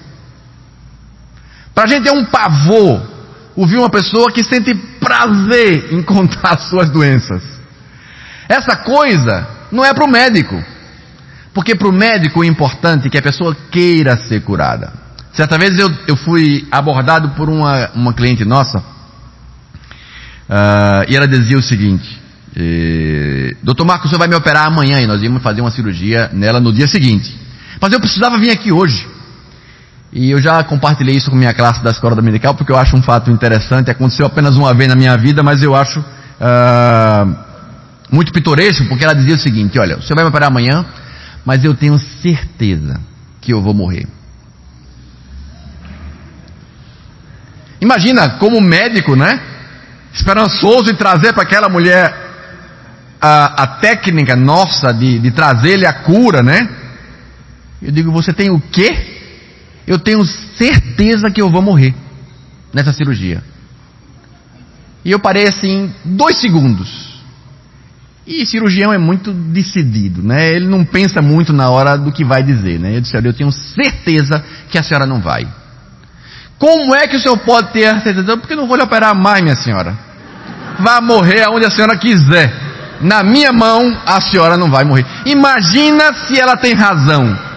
Para 1.73 1.85
a 1.85 1.87
gente 1.87 2.07
é 2.07 2.11
um 2.11 2.25
pavor 2.25 3.10
ouvir 3.55 3.77
uma 3.77 3.89
pessoa 3.89 4.31
que 4.31 4.43
sente 4.43 4.73
prazer 4.99 5.93
em 5.93 6.01
contar 6.01 6.57
suas 6.59 6.89
doenças. 6.89 7.43
Essa 8.47 8.75
coisa 8.77 9.47
não 9.71 9.83
é 9.85 9.93
para 9.93 10.05
o 10.05 10.11
médico. 10.11 10.61
Porque 11.53 11.75
para 11.75 11.87
o 11.87 11.91
médico 11.91 12.43
é 12.43 12.47
importante 12.47 13.09
que 13.09 13.17
a 13.17 13.21
pessoa 13.21 13.55
queira 13.69 14.15
ser 14.15 14.41
curada. 14.41 14.93
Certa 15.33 15.57
vez 15.57 15.77
eu, 15.77 15.89
eu 16.07 16.15
fui 16.15 16.67
abordado 16.71 17.29
por 17.29 17.49
uma, 17.49 17.89
uma 17.93 18.13
cliente 18.13 18.43
nossa, 18.43 18.79
uh, 18.79 18.83
e 21.07 21.15
ela 21.15 21.27
dizia 21.27 21.57
o 21.57 21.63
seguinte, 21.63 22.21
eh, 22.55 23.55
Doutor 23.63 23.85
Marcos, 23.85 24.09
você 24.09 24.17
vai 24.17 24.27
me 24.27 24.35
operar 24.35 24.67
amanhã 24.67 24.99
e 24.99 25.07
nós 25.07 25.21
íamos 25.21 25.41
fazer 25.41 25.61
uma 25.61 25.71
cirurgia 25.71 26.29
nela 26.33 26.59
no 26.59 26.73
dia 26.73 26.87
seguinte. 26.87 27.33
Mas 27.79 27.93
eu 27.93 27.99
precisava 27.99 28.37
vir 28.37 28.51
aqui 28.51 28.71
hoje. 28.71 29.07
E 30.13 30.29
eu 30.29 30.41
já 30.41 30.61
compartilhei 30.63 31.15
isso 31.15 31.29
com 31.29 31.37
minha 31.37 31.53
classe 31.53 31.81
da 31.81 31.89
escola 31.89 32.15
dominical, 32.15 32.53
porque 32.53 32.71
eu 32.71 32.77
acho 32.77 32.97
um 32.97 33.01
fato 33.01 33.31
interessante. 33.31 33.89
Aconteceu 33.89 34.25
apenas 34.25 34.57
uma 34.57 34.73
vez 34.73 34.89
na 34.89 34.95
minha 34.95 35.15
vida, 35.17 35.41
mas 35.41 35.63
eu 35.63 35.73
acho 35.73 35.99
uh, 36.01 37.35
muito 38.11 38.33
pitoresco, 38.33 38.85
porque 38.87 39.05
ela 39.05 39.13
dizia 39.13 39.35
o 39.35 39.39
seguinte: 39.39 39.79
Olha, 39.79 39.95
você 39.95 40.13
vai 40.13 40.25
me 40.25 40.29
operar 40.29 40.49
amanhã, 40.49 40.85
mas 41.45 41.63
eu 41.63 41.73
tenho 41.73 41.97
certeza 42.21 42.99
que 43.39 43.53
eu 43.53 43.61
vou 43.61 43.73
morrer. 43.73 44.05
Imagina 47.79 48.31
como 48.31 48.59
médico, 48.59 49.15
né? 49.15 49.41
Esperançoso 50.13 50.91
em 50.91 50.95
trazer 50.95 51.31
para 51.31 51.43
aquela 51.43 51.69
mulher 51.69 52.13
a, 53.19 53.63
a 53.63 53.67
técnica 53.67 54.35
nossa 54.35 54.93
de, 54.93 55.19
de 55.19 55.31
trazer-lhe 55.31 55.85
a 55.85 55.93
cura, 55.93 56.43
né? 56.43 56.69
Eu 57.81 57.91
digo, 57.91 58.11
você 58.11 58.33
tem 58.33 58.51
o 58.51 58.59
quê? 58.59 59.20
Eu 59.91 59.99
tenho 59.99 60.23
certeza 60.23 61.29
que 61.29 61.41
eu 61.41 61.49
vou 61.49 61.61
morrer 61.61 61.93
nessa 62.73 62.93
cirurgia. 62.93 63.43
E 65.03 65.11
eu 65.11 65.19
parei 65.19 65.49
assim, 65.49 65.93
dois 66.05 66.39
segundos. 66.39 67.19
E 68.25 68.45
cirurgião 68.45 68.93
é 68.93 68.97
muito 68.97 69.33
decidido, 69.33 70.23
né? 70.23 70.53
Ele 70.53 70.65
não 70.65 70.85
pensa 70.85 71.21
muito 71.21 71.51
na 71.51 71.69
hora 71.69 71.97
do 71.97 72.09
que 72.09 72.23
vai 72.23 72.41
dizer, 72.41 72.79
né? 72.79 72.95
Eu 72.95 73.01
disse, 73.01 73.17
olha, 73.17 73.27
eu 73.27 73.33
tenho 73.33 73.51
certeza 73.51 74.41
que 74.69 74.77
a 74.77 74.83
senhora 74.83 75.05
não 75.05 75.19
vai. 75.19 75.45
Como 76.57 76.95
é 76.95 77.05
que 77.05 77.17
o 77.17 77.19
senhor 77.19 77.39
pode 77.39 77.73
ter 77.73 77.93
certeza? 77.99 78.37
Porque 78.37 78.53
eu 78.53 78.57
não 78.57 78.67
vou 78.67 78.77
lhe 78.77 78.83
operar 78.83 79.13
mais, 79.13 79.41
minha 79.41 79.57
senhora. 79.57 79.93
Vá 80.79 81.01
morrer 81.01 81.43
aonde 81.43 81.65
a 81.65 81.69
senhora 81.69 81.97
quiser. 81.97 82.49
Na 83.01 83.23
minha 83.23 83.51
mão, 83.51 84.01
a 84.05 84.21
senhora 84.21 84.55
não 84.55 84.71
vai 84.71 84.85
morrer. 84.85 85.05
Imagina 85.25 86.13
se 86.13 86.39
ela 86.39 86.55
tem 86.55 86.73
razão. 86.73 87.50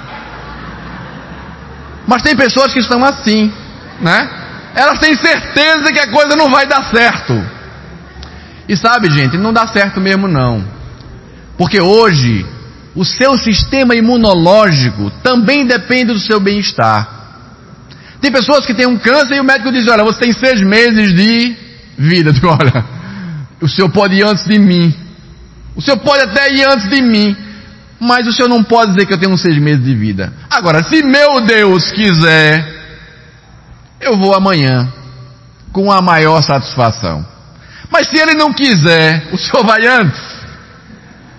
Mas 2.06 2.22
tem 2.22 2.36
pessoas 2.36 2.72
que 2.72 2.80
estão 2.80 3.04
assim, 3.04 3.52
né? 4.00 4.28
Elas 4.74 4.98
têm 4.98 5.14
certeza 5.14 5.92
que 5.92 6.00
a 6.00 6.10
coisa 6.10 6.36
não 6.36 6.50
vai 6.50 6.66
dar 6.66 6.82
certo. 6.84 7.32
E 8.68 8.76
sabe, 8.76 9.10
gente, 9.10 9.36
não 9.36 9.52
dá 9.52 9.66
certo 9.66 10.00
mesmo 10.00 10.26
não. 10.26 10.64
Porque 11.56 11.80
hoje 11.80 12.44
o 12.94 13.04
seu 13.04 13.36
sistema 13.36 13.94
imunológico 13.94 15.10
também 15.22 15.66
depende 15.66 16.12
do 16.12 16.18
seu 16.18 16.40
bem-estar. 16.40 17.08
Tem 18.20 18.32
pessoas 18.32 18.64
que 18.64 18.74
têm 18.74 18.86
um 18.86 18.96
câncer 18.96 19.36
e 19.36 19.40
o 19.40 19.44
médico 19.44 19.70
diz: 19.70 19.86
Olha, 19.86 20.02
você 20.02 20.20
tem 20.20 20.32
seis 20.32 20.60
meses 20.62 21.14
de 21.14 21.56
vida. 21.98 22.32
Olha, 22.42 22.84
o 23.60 23.68
senhor 23.68 23.90
pode 23.90 24.14
ir 24.14 24.26
antes 24.26 24.46
de 24.46 24.58
mim. 24.58 24.94
O 25.76 25.82
senhor 25.82 25.98
pode 25.98 26.22
até 26.22 26.52
ir 26.52 26.64
antes 26.64 26.88
de 26.88 27.02
mim. 27.02 27.36
Mas 28.04 28.26
o 28.26 28.32
senhor 28.32 28.48
não 28.48 28.62
pode 28.62 28.92
dizer 28.92 29.06
que 29.06 29.14
eu 29.14 29.18
tenho 29.18 29.36
seis 29.38 29.58
meses 29.58 29.82
de 29.82 29.94
vida. 29.94 30.30
Agora, 30.50 30.82
se 30.82 31.02
meu 31.02 31.40
Deus 31.40 31.90
quiser, 31.90 32.62
eu 33.98 34.18
vou 34.18 34.34
amanhã 34.34 34.92
com 35.72 35.90
a 35.90 36.02
maior 36.02 36.42
satisfação. 36.42 37.24
Mas 37.90 38.08
se 38.08 38.18
ele 38.20 38.34
não 38.34 38.52
quiser, 38.52 39.28
o 39.32 39.38
senhor 39.38 39.64
vai 39.64 39.86
antes, 39.86 40.20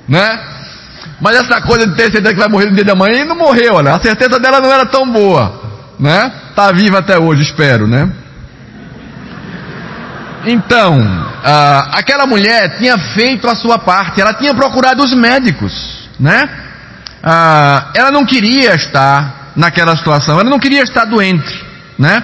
né? 0.08 0.39
Mas 1.21 1.38
essa 1.38 1.62
coisa 1.62 1.86
de 1.86 1.95
ter 1.95 2.12
certeza 2.12 2.34
que 2.34 2.39
vai 2.39 2.49
morrer 2.49 2.65
no 2.65 2.75
dia 2.75 2.84
da 2.84 2.95
manhã, 2.95 3.21
e 3.21 3.25
não 3.25 3.38
morreu, 3.38 3.75
olha. 3.75 3.93
A 3.93 3.99
certeza 3.99 4.39
dela 4.39 4.60
não 4.60 4.71
era 4.71 4.88
tão 4.88 5.08
boa, 5.10 5.62
né? 5.99 6.32
Tá 6.56 6.71
viva 6.71 6.97
até 6.97 7.19
hoje, 7.19 7.43
espero, 7.43 7.88
né? 7.88 8.12
Então, 10.47 10.97
ah, 11.43 11.89
aquela 11.93 12.25
mulher 12.25 12.78
tinha 12.80 12.97
feito 12.97 13.47
a 13.47 13.56
sua 13.56 13.78
parte, 13.78 14.19
ela 14.19 14.34
tinha 14.34 14.54
procurado 14.54 15.04
os 15.04 15.13
médicos, 15.13 15.94
né? 16.19 16.49
Ah, 17.23 17.91
ela 17.95 18.12
não 18.12 18.25
queria 18.25 18.75
estar 18.75 19.51
naquela 19.56 19.95
situação, 19.95 20.39
ela 20.39 20.49
não 20.49 20.60
queria 20.60 20.84
estar 20.84 21.06
doente, 21.06 21.65
né? 21.97 22.23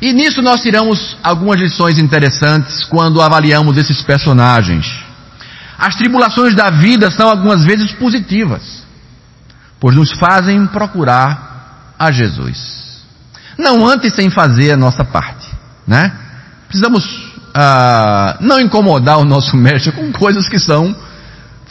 E 0.00 0.12
nisso 0.12 0.40
nós 0.40 0.62
tiramos 0.62 1.16
algumas 1.22 1.60
lições 1.60 1.98
interessantes 1.98 2.84
quando 2.84 3.20
avaliamos 3.20 3.76
esses 3.76 4.00
personagens. 4.02 4.86
As 5.76 5.96
tribulações 5.96 6.54
da 6.54 6.70
vida 6.70 7.10
são 7.10 7.28
algumas 7.28 7.64
vezes 7.64 7.92
positivas, 7.92 8.84
pois 9.80 9.94
nos 9.94 10.12
fazem 10.12 10.66
procurar 10.66 11.94
a 11.98 12.10
Jesus. 12.10 13.02
Não 13.58 13.86
antes 13.86 14.14
sem 14.14 14.30
fazer 14.30 14.72
a 14.72 14.76
nossa 14.76 15.04
parte, 15.04 15.48
né? 15.86 16.12
Precisamos 16.68 17.04
ah, 17.54 18.36
não 18.40 18.60
incomodar 18.60 19.18
o 19.18 19.24
nosso 19.24 19.56
mestre 19.58 19.92
com 19.92 20.12
coisas 20.12 20.48
que 20.48 20.58
são 20.58 20.94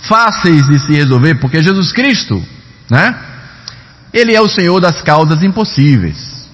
fáceis 0.04 0.68
de 0.68 0.80
se 0.80 0.94
resolver, 0.94 1.36
porque 1.36 1.62
Jesus 1.64 1.92
Cristo, 1.92 2.44
né? 2.90 3.16
Ele 4.14 4.34
é 4.34 4.42
o 4.42 4.48
Senhor 4.48 4.80
das 4.80 5.02
causas 5.02 5.44
impossíveis. 5.44 6.48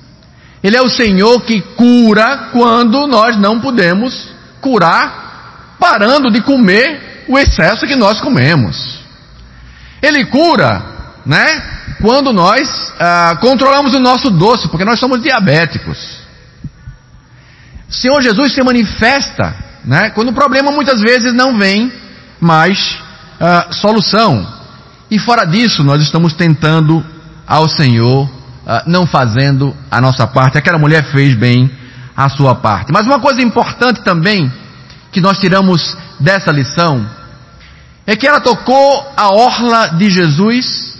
Ele 0.63 0.77
é 0.77 0.81
o 0.81 0.89
Senhor 0.89 1.41
que 1.41 1.61
cura 1.61 2.49
quando 2.51 3.05
nós 3.05 3.37
não 3.37 3.59
podemos 3.59 4.29
curar, 4.61 5.75
parando 5.79 6.31
de 6.31 6.41
comer 6.41 7.25
o 7.27 7.37
excesso 7.37 7.85
que 7.85 7.95
nós 7.95 8.21
comemos. 8.21 8.99
Ele 10.01 10.25
cura, 10.25 10.83
né? 11.25 11.95
Quando 12.01 12.33
nós 12.33 12.93
ah, 12.99 13.37
controlamos 13.39 13.93
o 13.93 13.99
nosso 13.99 14.29
doce, 14.29 14.67
porque 14.69 14.85
nós 14.85 14.99
somos 14.99 15.21
diabéticos. 15.21 15.97
O 17.89 17.93
Senhor 17.93 18.21
Jesus 18.21 18.53
se 18.53 18.63
manifesta, 18.63 19.55
né? 19.85 20.09
Quando 20.11 20.29
o 20.29 20.33
problema 20.33 20.71
muitas 20.71 21.01
vezes 21.01 21.33
não 21.33 21.57
vem 21.57 21.91
mais 22.39 22.99
ah, 23.39 23.67
solução. 23.71 24.47
E 25.09 25.19
fora 25.19 25.45
disso, 25.45 25.83
nós 25.83 26.01
estamos 26.01 26.33
tentando 26.33 27.05
ao 27.47 27.67
Senhor, 27.67 28.29
ah, 28.65 28.83
não 28.85 29.05
fazendo 29.05 29.75
a 29.89 30.01
nossa 30.01 30.25
parte. 30.25 30.57
Aquela 30.57 30.79
mulher 30.79 31.11
fez 31.11 31.35
bem 31.35 31.71
a 32.15 32.29
sua 32.29 32.55
parte. 32.55 32.91
Mas 32.91 33.05
uma 33.05 33.19
coisa 33.19 33.41
importante 33.41 34.01
também 34.01 34.51
que 35.11 35.21
nós 35.21 35.37
tiramos 35.39 35.95
dessa 36.19 36.51
lição 36.51 37.07
é 38.05 38.15
que 38.15 38.27
ela 38.27 38.39
tocou 38.39 39.11
a 39.15 39.29
orla 39.29 39.87
de 39.89 40.09
Jesus 40.09 40.97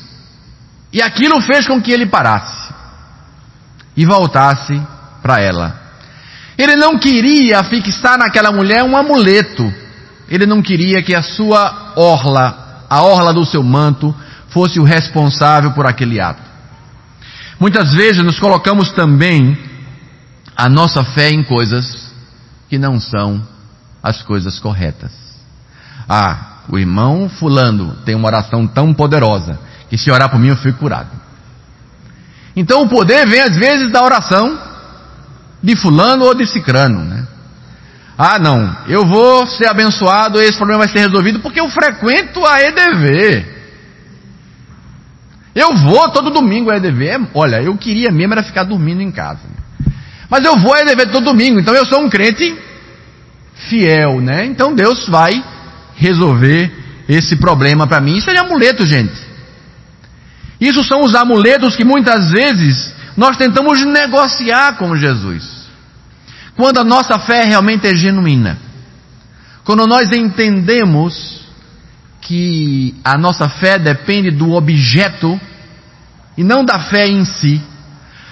e 0.91 1.01
aquilo 1.01 1.41
fez 1.41 1.67
com 1.67 1.81
que 1.81 1.91
ele 1.91 2.05
parasse 2.05 2.71
e 3.95 4.05
voltasse 4.05 4.81
para 5.21 5.41
ela. 5.41 5.81
Ele 6.57 6.75
não 6.75 6.97
queria 6.97 7.63
fixar 7.63 8.17
naquela 8.17 8.51
mulher 8.51 8.83
um 8.83 8.95
amuleto. 8.95 9.73
Ele 10.27 10.45
não 10.45 10.61
queria 10.61 11.01
que 11.01 11.15
a 11.15 11.21
sua 11.21 11.93
orla, 11.95 12.85
a 12.89 13.01
orla 13.01 13.33
do 13.33 13.45
seu 13.45 13.63
manto, 13.63 14.15
fosse 14.49 14.79
o 14.79 14.83
responsável 14.83 15.71
por 15.71 15.85
aquele 15.85 16.19
ato. 16.19 16.41
Muitas 17.59 17.93
vezes 17.93 18.23
nos 18.23 18.39
colocamos 18.39 18.91
também 18.91 19.57
a 20.55 20.69
nossa 20.69 21.03
fé 21.03 21.29
em 21.29 21.43
coisas 21.43 22.11
que 22.69 22.77
não 22.77 22.99
são 22.99 23.41
as 24.01 24.21
coisas 24.21 24.59
corretas. 24.59 25.11
Ah, 26.07 26.53
o 26.69 26.77
irmão 26.77 27.29
fulano 27.29 27.95
tem 28.05 28.15
uma 28.15 28.27
oração 28.27 28.67
tão 28.67 28.93
poderosa 28.93 29.59
que 29.89 29.97
se 29.97 30.11
orar 30.11 30.29
por 30.29 30.39
mim 30.39 30.49
eu 30.49 30.57
fico 30.57 30.79
curado. 30.79 31.09
Então 32.55 32.81
o 32.81 32.89
poder 32.89 33.27
vem 33.27 33.41
às 33.41 33.55
vezes 33.55 33.91
da 33.91 34.03
oração 34.03 34.59
de 35.61 35.75
fulano 35.75 36.25
ou 36.25 36.35
de 36.35 36.45
cicrano, 36.45 37.03
né? 37.03 37.27
Ah, 38.17 38.37
não, 38.37 38.75
eu 38.87 39.05
vou 39.05 39.47
ser 39.47 39.67
abençoado, 39.67 40.39
esse 40.39 40.57
problema 40.57 40.85
vai 40.85 40.89
ser 40.89 40.99
resolvido 40.99 41.39
porque 41.39 41.59
eu 41.59 41.69
frequento 41.69 42.45
a 42.45 42.61
EDV. 42.61 43.53
Eu 45.55 45.75
vou 45.75 46.09
todo 46.09 46.29
domingo 46.29 46.71
a 46.71 46.77
EDV. 46.77 47.29
Olha, 47.33 47.61
eu 47.61 47.75
queria 47.77 48.11
mesmo 48.11 48.33
era 48.33 48.43
ficar 48.43 48.63
dormindo 48.63 49.01
em 49.01 49.11
casa. 49.11 49.41
Mas 50.29 50.45
eu 50.45 50.57
vou 50.57 50.73
a 50.73 50.81
EDV 50.81 51.07
todo 51.07 51.25
domingo, 51.25 51.59
então 51.59 51.73
eu 51.73 51.85
sou 51.85 52.01
um 52.01 52.09
crente 52.09 52.55
fiel, 53.69 54.19
né? 54.21 54.45
Então 54.45 54.73
Deus 54.73 55.07
vai 55.07 55.43
resolver 55.95 56.71
esse 57.07 57.35
problema 57.35 57.87
para 57.87 58.01
mim. 58.01 58.17
Isso 58.17 58.29
é 58.29 58.37
amuleto, 58.37 58.85
gente. 58.85 59.21
Isso 60.59 60.83
são 60.83 61.01
os 61.01 61.13
amuletos 61.15 61.75
que 61.75 61.83
muitas 61.83 62.31
vezes 62.31 62.93
nós 63.17 63.37
tentamos 63.37 63.83
negociar 63.85 64.77
com 64.77 64.95
Jesus. 64.95 65.52
Quando 66.55 66.79
a 66.79 66.83
nossa 66.83 67.17
fé 67.19 67.43
realmente 67.43 67.87
é 67.87 67.95
genuína. 67.95 68.57
Quando 69.63 69.87
nós 69.87 70.11
entendemos 70.11 71.41
que 72.21 72.95
a 73.03 73.17
nossa 73.17 73.49
fé 73.49 73.77
depende 73.77 74.31
do 74.31 74.51
objeto 74.53 75.39
e 76.37 76.43
não 76.43 76.63
da 76.63 76.79
fé 76.79 77.07
em 77.07 77.25
si. 77.25 77.61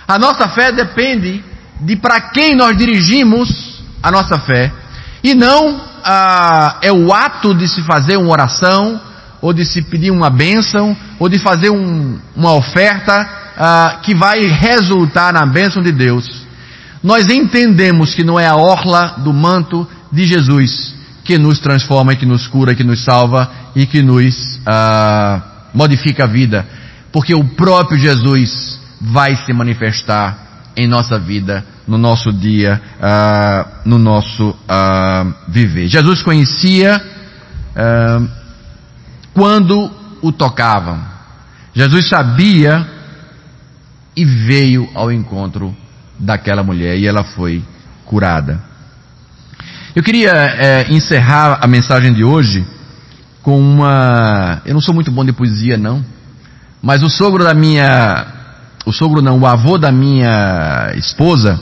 A 0.08 0.18
nossa 0.18 0.48
fé 0.50 0.72
depende 0.72 1.44
de 1.82 1.96
para 1.96 2.22
quem 2.32 2.56
nós 2.56 2.78
dirigimos 2.78 3.82
a 4.02 4.12
nossa 4.12 4.40
fé 4.40 4.72
e 5.24 5.34
não 5.34 5.82
ah, 6.04 6.78
é 6.82 6.92
o 6.92 7.14
ato 7.14 7.54
de 7.54 7.68
se 7.68 7.82
fazer 7.84 8.18
uma 8.18 8.32
oração, 8.32 9.00
ou 9.42 9.54
de 9.54 9.66
se 9.66 9.82
pedir 9.82 10.12
uma 10.12 10.30
bênção, 10.30 10.96
ou 11.20 11.28
de 11.28 11.40
fazer 11.40 11.70
um, 11.70 12.20
uma 12.36 12.54
oferta 12.54 13.28
ah, 13.58 14.00
que 14.04 14.16
vai 14.16 14.42
resultar 14.42 15.34
na 15.34 15.46
bênção 15.46 15.82
de 15.82 15.92
Deus. 15.92 16.41
Nós 17.04 17.28
entendemos 17.30 18.14
que 18.14 18.24
não 18.24 18.40
é 18.40 18.48
a 18.48 18.56
orla 18.56 19.16
do 19.24 19.34
manto 19.34 19.88
de 20.12 20.26
Jesus 20.26 20.96
que 21.24 21.38
nos 21.38 21.60
transforma, 21.60 22.16
que 22.16 22.26
nos 22.26 22.48
cura, 22.48 22.76
que 22.76 22.84
nos 22.84 23.04
salva 23.04 23.50
e 23.76 23.86
que 23.86 24.02
nos 24.02 24.60
ah, 24.66 25.42
modifica 25.74 26.26
a 26.26 26.28
vida, 26.28 26.66
porque 27.12 27.34
o 27.34 27.44
próprio 27.56 27.98
Jesus 27.98 28.80
vai 29.00 29.36
se 29.36 29.54
manifestar 29.54 30.52
em 30.76 30.88
nossa 30.88 31.18
vida, 31.20 31.66
no 31.88 31.98
nosso 31.98 32.32
dia, 32.32 32.82
uh, 33.00 33.90
no 33.90 33.98
nosso 33.98 34.50
uh, 34.50 35.34
viver. 35.50 35.88
Jesus 35.88 36.22
conhecia 36.22 37.02
uh, 37.76 38.30
quando 39.34 39.92
o 40.22 40.32
tocavam. 40.32 41.02
Jesus 41.74 42.08
sabia 42.08 42.88
e 44.16 44.24
veio 44.24 44.90
ao 44.94 45.12
encontro 45.12 45.76
daquela 46.22 46.64
mulher 46.64 46.98
e 46.98 47.08
ela 47.08 47.24
foi 47.24 47.64
curada. 48.06 48.62
Eu 49.96 50.04
queria 50.04 50.32
é, 50.32 50.86
encerrar 50.90 51.60
a 51.62 51.68
mensagem 51.68 52.14
de 52.14 52.24
hoje 52.24 52.66
com 53.42 53.60
uma. 53.60 54.62
Eu 54.66 54.74
não 54.74 54.82
sou 54.82 54.94
muito 54.94 55.12
bom 55.12 55.26
de 55.26 55.34
poesia, 55.34 55.78
não, 55.78 56.06
mas 56.82 57.04
o 57.04 57.10
sogro 57.10 57.44
da 57.44 57.54
minha 57.54 58.40
o 58.86 58.92
sogro 58.92 59.22
não, 59.22 59.40
o 59.40 59.46
avô 59.46 59.78
da 59.78 59.92
minha 59.92 60.94
esposa, 60.96 61.60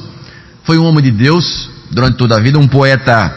foi 0.63 0.78
um 0.78 0.86
homem 0.86 1.04
de 1.04 1.12
Deus 1.12 1.69
durante 1.91 2.17
toda 2.17 2.38
a 2.38 2.39
vida, 2.39 2.58
um 2.58 2.67
poeta 2.67 3.34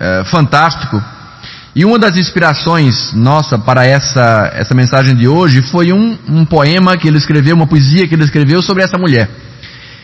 é, 0.00 0.24
fantástico. 0.24 1.02
E 1.76 1.84
uma 1.84 1.98
das 1.98 2.16
inspirações 2.16 3.12
nossa 3.12 3.58
para 3.58 3.84
essa, 3.84 4.50
essa 4.54 4.74
mensagem 4.74 5.16
de 5.16 5.26
hoje 5.26 5.60
foi 5.62 5.92
um, 5.92 6.16
um 6.28 6.44
poema 6.44 6.96
que 6.96 7.08
ele 7.08 7.18
escreveu, 7.18 7.56
uma 7.56 7.66
poesia 7.66 8.06
que 8.06 8.14
ele 8.14 8.24
escreveu 8.24 8.62
sobre 8.62 8.82
essa 8.82 8.96
mulher. 8.96 9.28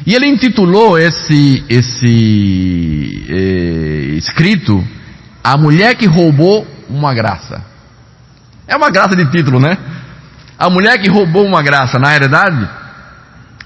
E 0.07 0.15
ele 0.15 0.27
intitulou 0.27 0.99
esse, 0.99 1.65
esse 1.69 3.27
eh, 3.29 4.15
escrito 4.17 4.83
A 5.45 5.57
Mulher 5.57 5.95
que 5.97 6.07
Roubou 6.07 6.67
uma 6.89 7.13
Graça. 7.15 7.71
É 8.71 8.77
uma 8.77 8.89
graça 8.89 9.17
de 9.17 9.29
título, 9.33 9.59
né? 9.59 9.77
A 10.57 10.71
mulher 10.71 10.97
que 11.01 11.11
roubou 11.11 11.45
uma 11.45 11.61
graça, 11.61 11.99
na 11.99 12.11
realidade, 12.11 12.69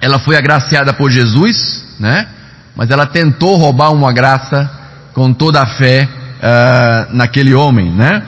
ela 0.00 0.18
foi 0.18 0.34
agraciada 0.34 0.94
por 0.94 1.10
Jesus, 1.10 1.96
né? 2.00 2.26
Mas 2.74 2.88
ela 2.88 3.04
tentou 3.04 3.56
roubar 3.56 3.92
uma 3.92 4.12
graça 4.14 4.70
com 5.12 5.30
toda 5.32 5.60
a 5.60 5.66
fé 5.66 6.08
uh, 6.08 7.14
naquele 7.14 7.52
homem, 7.52 7.90
né? 7.90 8.22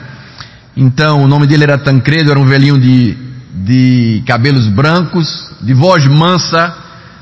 Então, 0.75 1.23
o 1.23 1.27
nome 1.27 1.47
dele 1.47 1.63
era 1.63 1.79
Tancredo, 1.79 2.29
era 2.29 2.39
um 2.39 2.45
velhinho 2.45 2.77
de, 2.77 3.17
de 3.53 4.23
cabelos 4.27 4.67
brancos, 4.67 5.51
de 5.61 5.73
voz 5.73 6.05
mansa, 6.05 6.75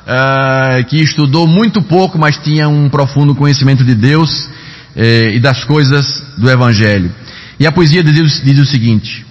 uh, 0.05 0.83
que 0.85 0.97
estudou 0.97 1.47
muito 1.47 1.81
pouco, 1.81 2.17
mas 2.17 2.37
tinha 2.37 2.69
um 2.69 2.89
profundo 2.89 3.35
conhecimento 3.35 3.83
de 3.83 3.95
Deus 3.95 4.49
eh, 4.95 5.31
e 5.35 5.39
das 5.39 5.63
coisas 5.63 6.05
do 6.37 6.49
Evangelho. 6.49 7.11
E 7.59 7.65
a 7.65 7.71
poesia 7.71 8.03
diz, 8.03 8.41
diz 8.43 8.59
o 8.59 8.65
seguinte: 8.65 9.25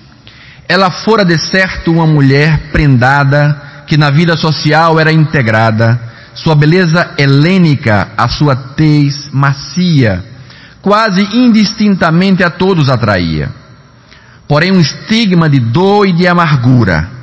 Ela 0.69 0.91
fora 0.91 1.25
de 1.25 1.39
certo 1.39 1.93
uma 1.93 2.07
mulher 2.07 2.71
prendada 2.73 3.85
que 3.87 3.97
na 3.97 4.11
vida 4.11 4.37
social 4.37 4.99
era 4.99 5.13
integrada, 5.13 6.01
sua 6.35 6.55
beleza 6.55 7.15
helênica, 7.19 8.09
a 8.17 8.29
sua 8.29 8.57
tez 8.57 9.31
macia, 9.33 10.25
quase 10.83 11.23
indistintamente 11.33 12.43
a 12.43 12.51
todos 12.51 12.89
atraía. 12.89 13.51
Porém, 14.49 14.73
um 14.73 14.81
estigma 14.81 15.49
de 15.49 15.59
dor 15.59 16.07
e 16.07 16.13
de 16.13 16.27
amargura 16.27 17.14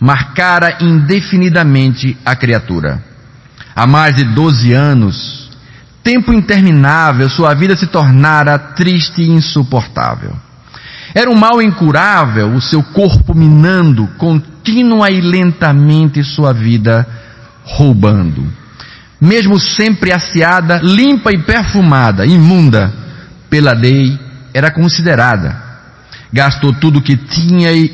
marcara 0.00 0.78
indefinidamente 0.80 2.16
a 2.24 2.34
criatura. 2.34 3.04
Há 3.76 3.86
mais 3.86 4.16
de 4.16 4.24
doze 4.24 4.72
anos, 4.72 5.50
tempo 6.02 6.32
interminável, 6.32 7.28
sua 7.28 7.54
vida 7.54 7.76
se 7.76 7.86
tornara 7.86 8.58
triste 8.58 9.22
e 9.22 9.28
insuportável. 9.30 10.34
Era 11.14 11.30
um 11.30 11.36
mal 11.36 11.60
incurável, 11.60 12.54
o 12.54 12.60
seu 12.60 12.82
corpo 12.82 13.34
minando 13.34 14.06
contínua 14.16 15.10
e 15.10 15.20
lentamente 15.20 16.22
sua 16.22 16.52
vida 16.52 17.06
roubando. 17.64 18.46
Mesmo 19.20 19.58
sempre 19.58 20.12
asseada, 20.12 20.80
limpa 20.82 21.32
e 21.32 21.38
perfumada, 21.38 22.24
imunda, 22.24 22.92
pela 23.50 23.72
lei 23.72 24.18
era 24.54 24.70
considerada. 24.70 25.70
Gastou 26.32 26.72
tudo 26.72 27.00
o 27.00 27.02
que 27.02 27.16
tinha 27.16 27.72
e, 27.72 27.92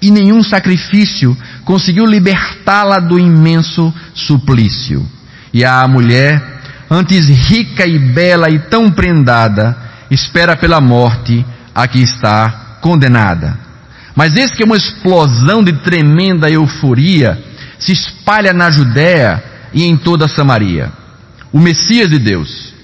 e 0.00 0.10
nenhum 0.10 0.42
sacrifício 0.42 1.36
conseguiu 1.64 2.06
libertá-la 2.06 3.00
do 3.00 3.18
imenso 3.18 3.92
suplício. 4.14 5.06
E 5.52 5.64
a 5.64 5.86
mulher, 5.88 6.60
antes 6.90 7.28
rica 7.28 7.86
e 7.86 7.98
bela 7.98 8.48
e 8.48 8.58
tão 8.58 8.90
prendada, 8.90 9.76
espera 10.10 10.56
pela 10.56 10.80
morte 10.80 11.44
a 11.74 11.86
que 11.86 12.00
está 12.00 12.78
condenada. 12.80 13.58
Mas 14.14 14.34
eis 14.36 14.50
que 14.50 14.64
uma 14.64 14.76
explosão 14.76 15.62
de 15.62 15.72
tremenda 15.74 16.50
euforia 16.50 17.42
se 17.78 17.92
espalha 17.92 18.52
na 18.52 18.70
Judéia 18.70 19.42
e 19.72 19.84
em 19.84 19.96
toda 19.96 20.24
a 20.24 20.28
Samaria. 20.28 20.92
O 21.52 21.58
Messias 21.58 22.10
de 22.10 22.18
Deus, 22.18 22.74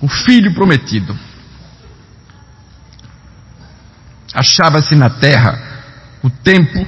o 0.00 0.08
Filho 0.08 0.52
prometido, 0.54 1.16
achava-se 4.32 4.94
na 4.94 5.10
terra, 5.10 5.58
o 6.22 6.30
tempo 6.30 6.86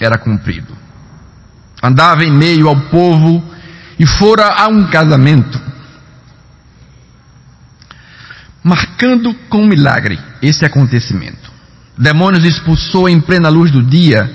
era 0.00 0.18
cumprido. 0.18 0.76
Andava 1.82 2.24
em 2.24 2.32
meio 2.32 2.68
ao 2.68 2.76
povo 2.88 3.42
e 3.98 4.06
fora 4.06 4.54
a 4.62 4.68
um 4.68 4.86
casamento, 4.88 5.60
marcando 8.62 9.34
com 9.48 9.66
milagre 9.66 10.18
esse 10.42 10.64
acontecimento. 10.64 11.50
Demônios 11.98 12.44
expulsou 12.44 13.08
em 13.08 13.20
plena 13.20 13.48
luz 13.48 13.70
do 13.70 13.82
dia 13.82 14.30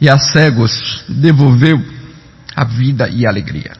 e 0.00 0.08
a 0.08 0.18
cegos 0.18 1.04
devolveu 1.08 1.84
a 2.54 2.64
vida 2.64 3.08
e 3.08 3.26
a 3.26 3.30
alegria. 3.30 3.72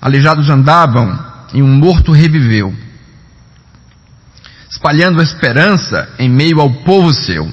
Aleijados 0.00 0.48
andavam 0.48 1.18
e 1.52 1.62
um 1.62 1.68
morto 1.68 2.12
reviveu 2.12 2.85
espalhando 4.76 5.22
esperança 5.22 6.06
em 6.18 6.28
meio 6.28 6.60
ao 6.60 6.70
povo 6.70 7.12
seu. 7.14 7.50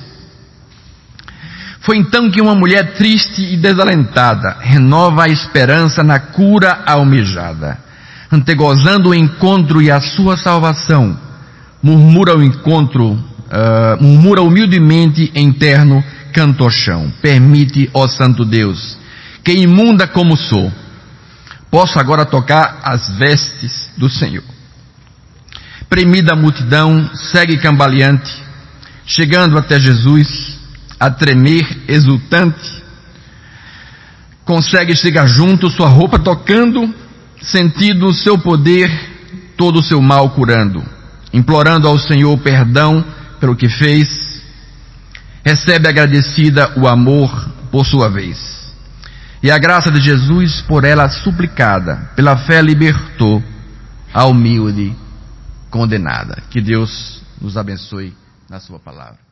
Foi 1.80 1.98
então 1.98 2.30
que 2.30 2.42
uma 2.42 2.54
mulher 2.54 2.96
triste 2.96 3.42
e 3.42 3.58
desalentada 3.58 4.58
renova 4.60 5.24
a 5.24 5.30
esperança 5.30 6.04
na 6.04 6.20
cura 6.20 6.84
almejada, 6.86 7.78
antegozando 8.32 9.10
o 9.10 9.16
encontro 9.16 9.82
e 9.82 9.90
a 9.90 10.02
sua 10.02 10.38
salvação, 10.38 11.18
murmura 11.82 12.38
o 12.38 12.44
encontro, 12.44 13.12
uh, 13.12 14.02
murmura 14.02 14.42
humildemente 14.42 15.32
em 15.34 15.52
terno 15.52 16.04
cantochão. 16.34 17.12
Permite, 17.22 17.90
ó 17.94 18.08
Santo 18.08 18.44
Deus, 18.44 18.98
que 19.44 19.54
imunda 19.54 20.08
como 20.08 20.36
sou, 20.36 20.72
posso 21.72 22.00
agora 22.00 22.26
tocar 22.26 22.80
as 22.84 23.18
vestes 23.18 23.90
do 23.98 24.10
Senhor 24.10 24.53
premida 25.94 26.36
multidão 26.36 27.08
segue 27.14 27.56
cambaleante, 27.58 28.44
chegando 29.06 29.60
até 29.60 29.80
Jesus, 29.80 30.58
a 31.00 31.12
tremer, 31.12 31.84
exultante. 31.88 32.82
Consegue 34.44 34.96
chegar 34.96 35.28
junto, 35.28 35.70
sua 35.70 35.88
roupa 35.88 36.18
tocando, 36.18 36.92
sentindo 37.44 38.08
o 38.08 38.14
seu 38.14 38.40
poder, 38.40 38.90
todo 39.56 39.82
o 39.82 39.84
seu 39.84 40.02
mal 40.02 40.32
curando, 40.32 40.84
implorando 41.32 41.88
ao 41.88 42.00
Senhor 42.00 42.36
perdão 42.40 43.06
pelo 43.40 43.56
que 43.56 43.70
fez. 43.70 44.42
Recebe 45.46 45.88
agradecida 45.88 46.74
o 46.76 46.88
amor 46.88 47.52
por 47.72 47.86
sua 47.86 48.10
vez. 48.10 48.74
E 49.44 49.52
a 49.52 49.60
graça 49.60 49.92
de 49.92 50.02
Jesus, 50.02 50.60
por 50.62 50.86
ela 50.86 51.08
suplicada, 51.08 52.10
pela 52.16 52.36
fé 52.36 52.64
libertou 52.64 53.44
a 54.12 54.26
humilde 54.26 55.03
condenada. 55.74 56.40
Que 56.52 56.62
Deus 56.62 57.20
nos 57.42 57.58
abençoe 57.58 58.14
na 58.48 58.60
Sua 58.60 58.78
palavra. 58.78 59.23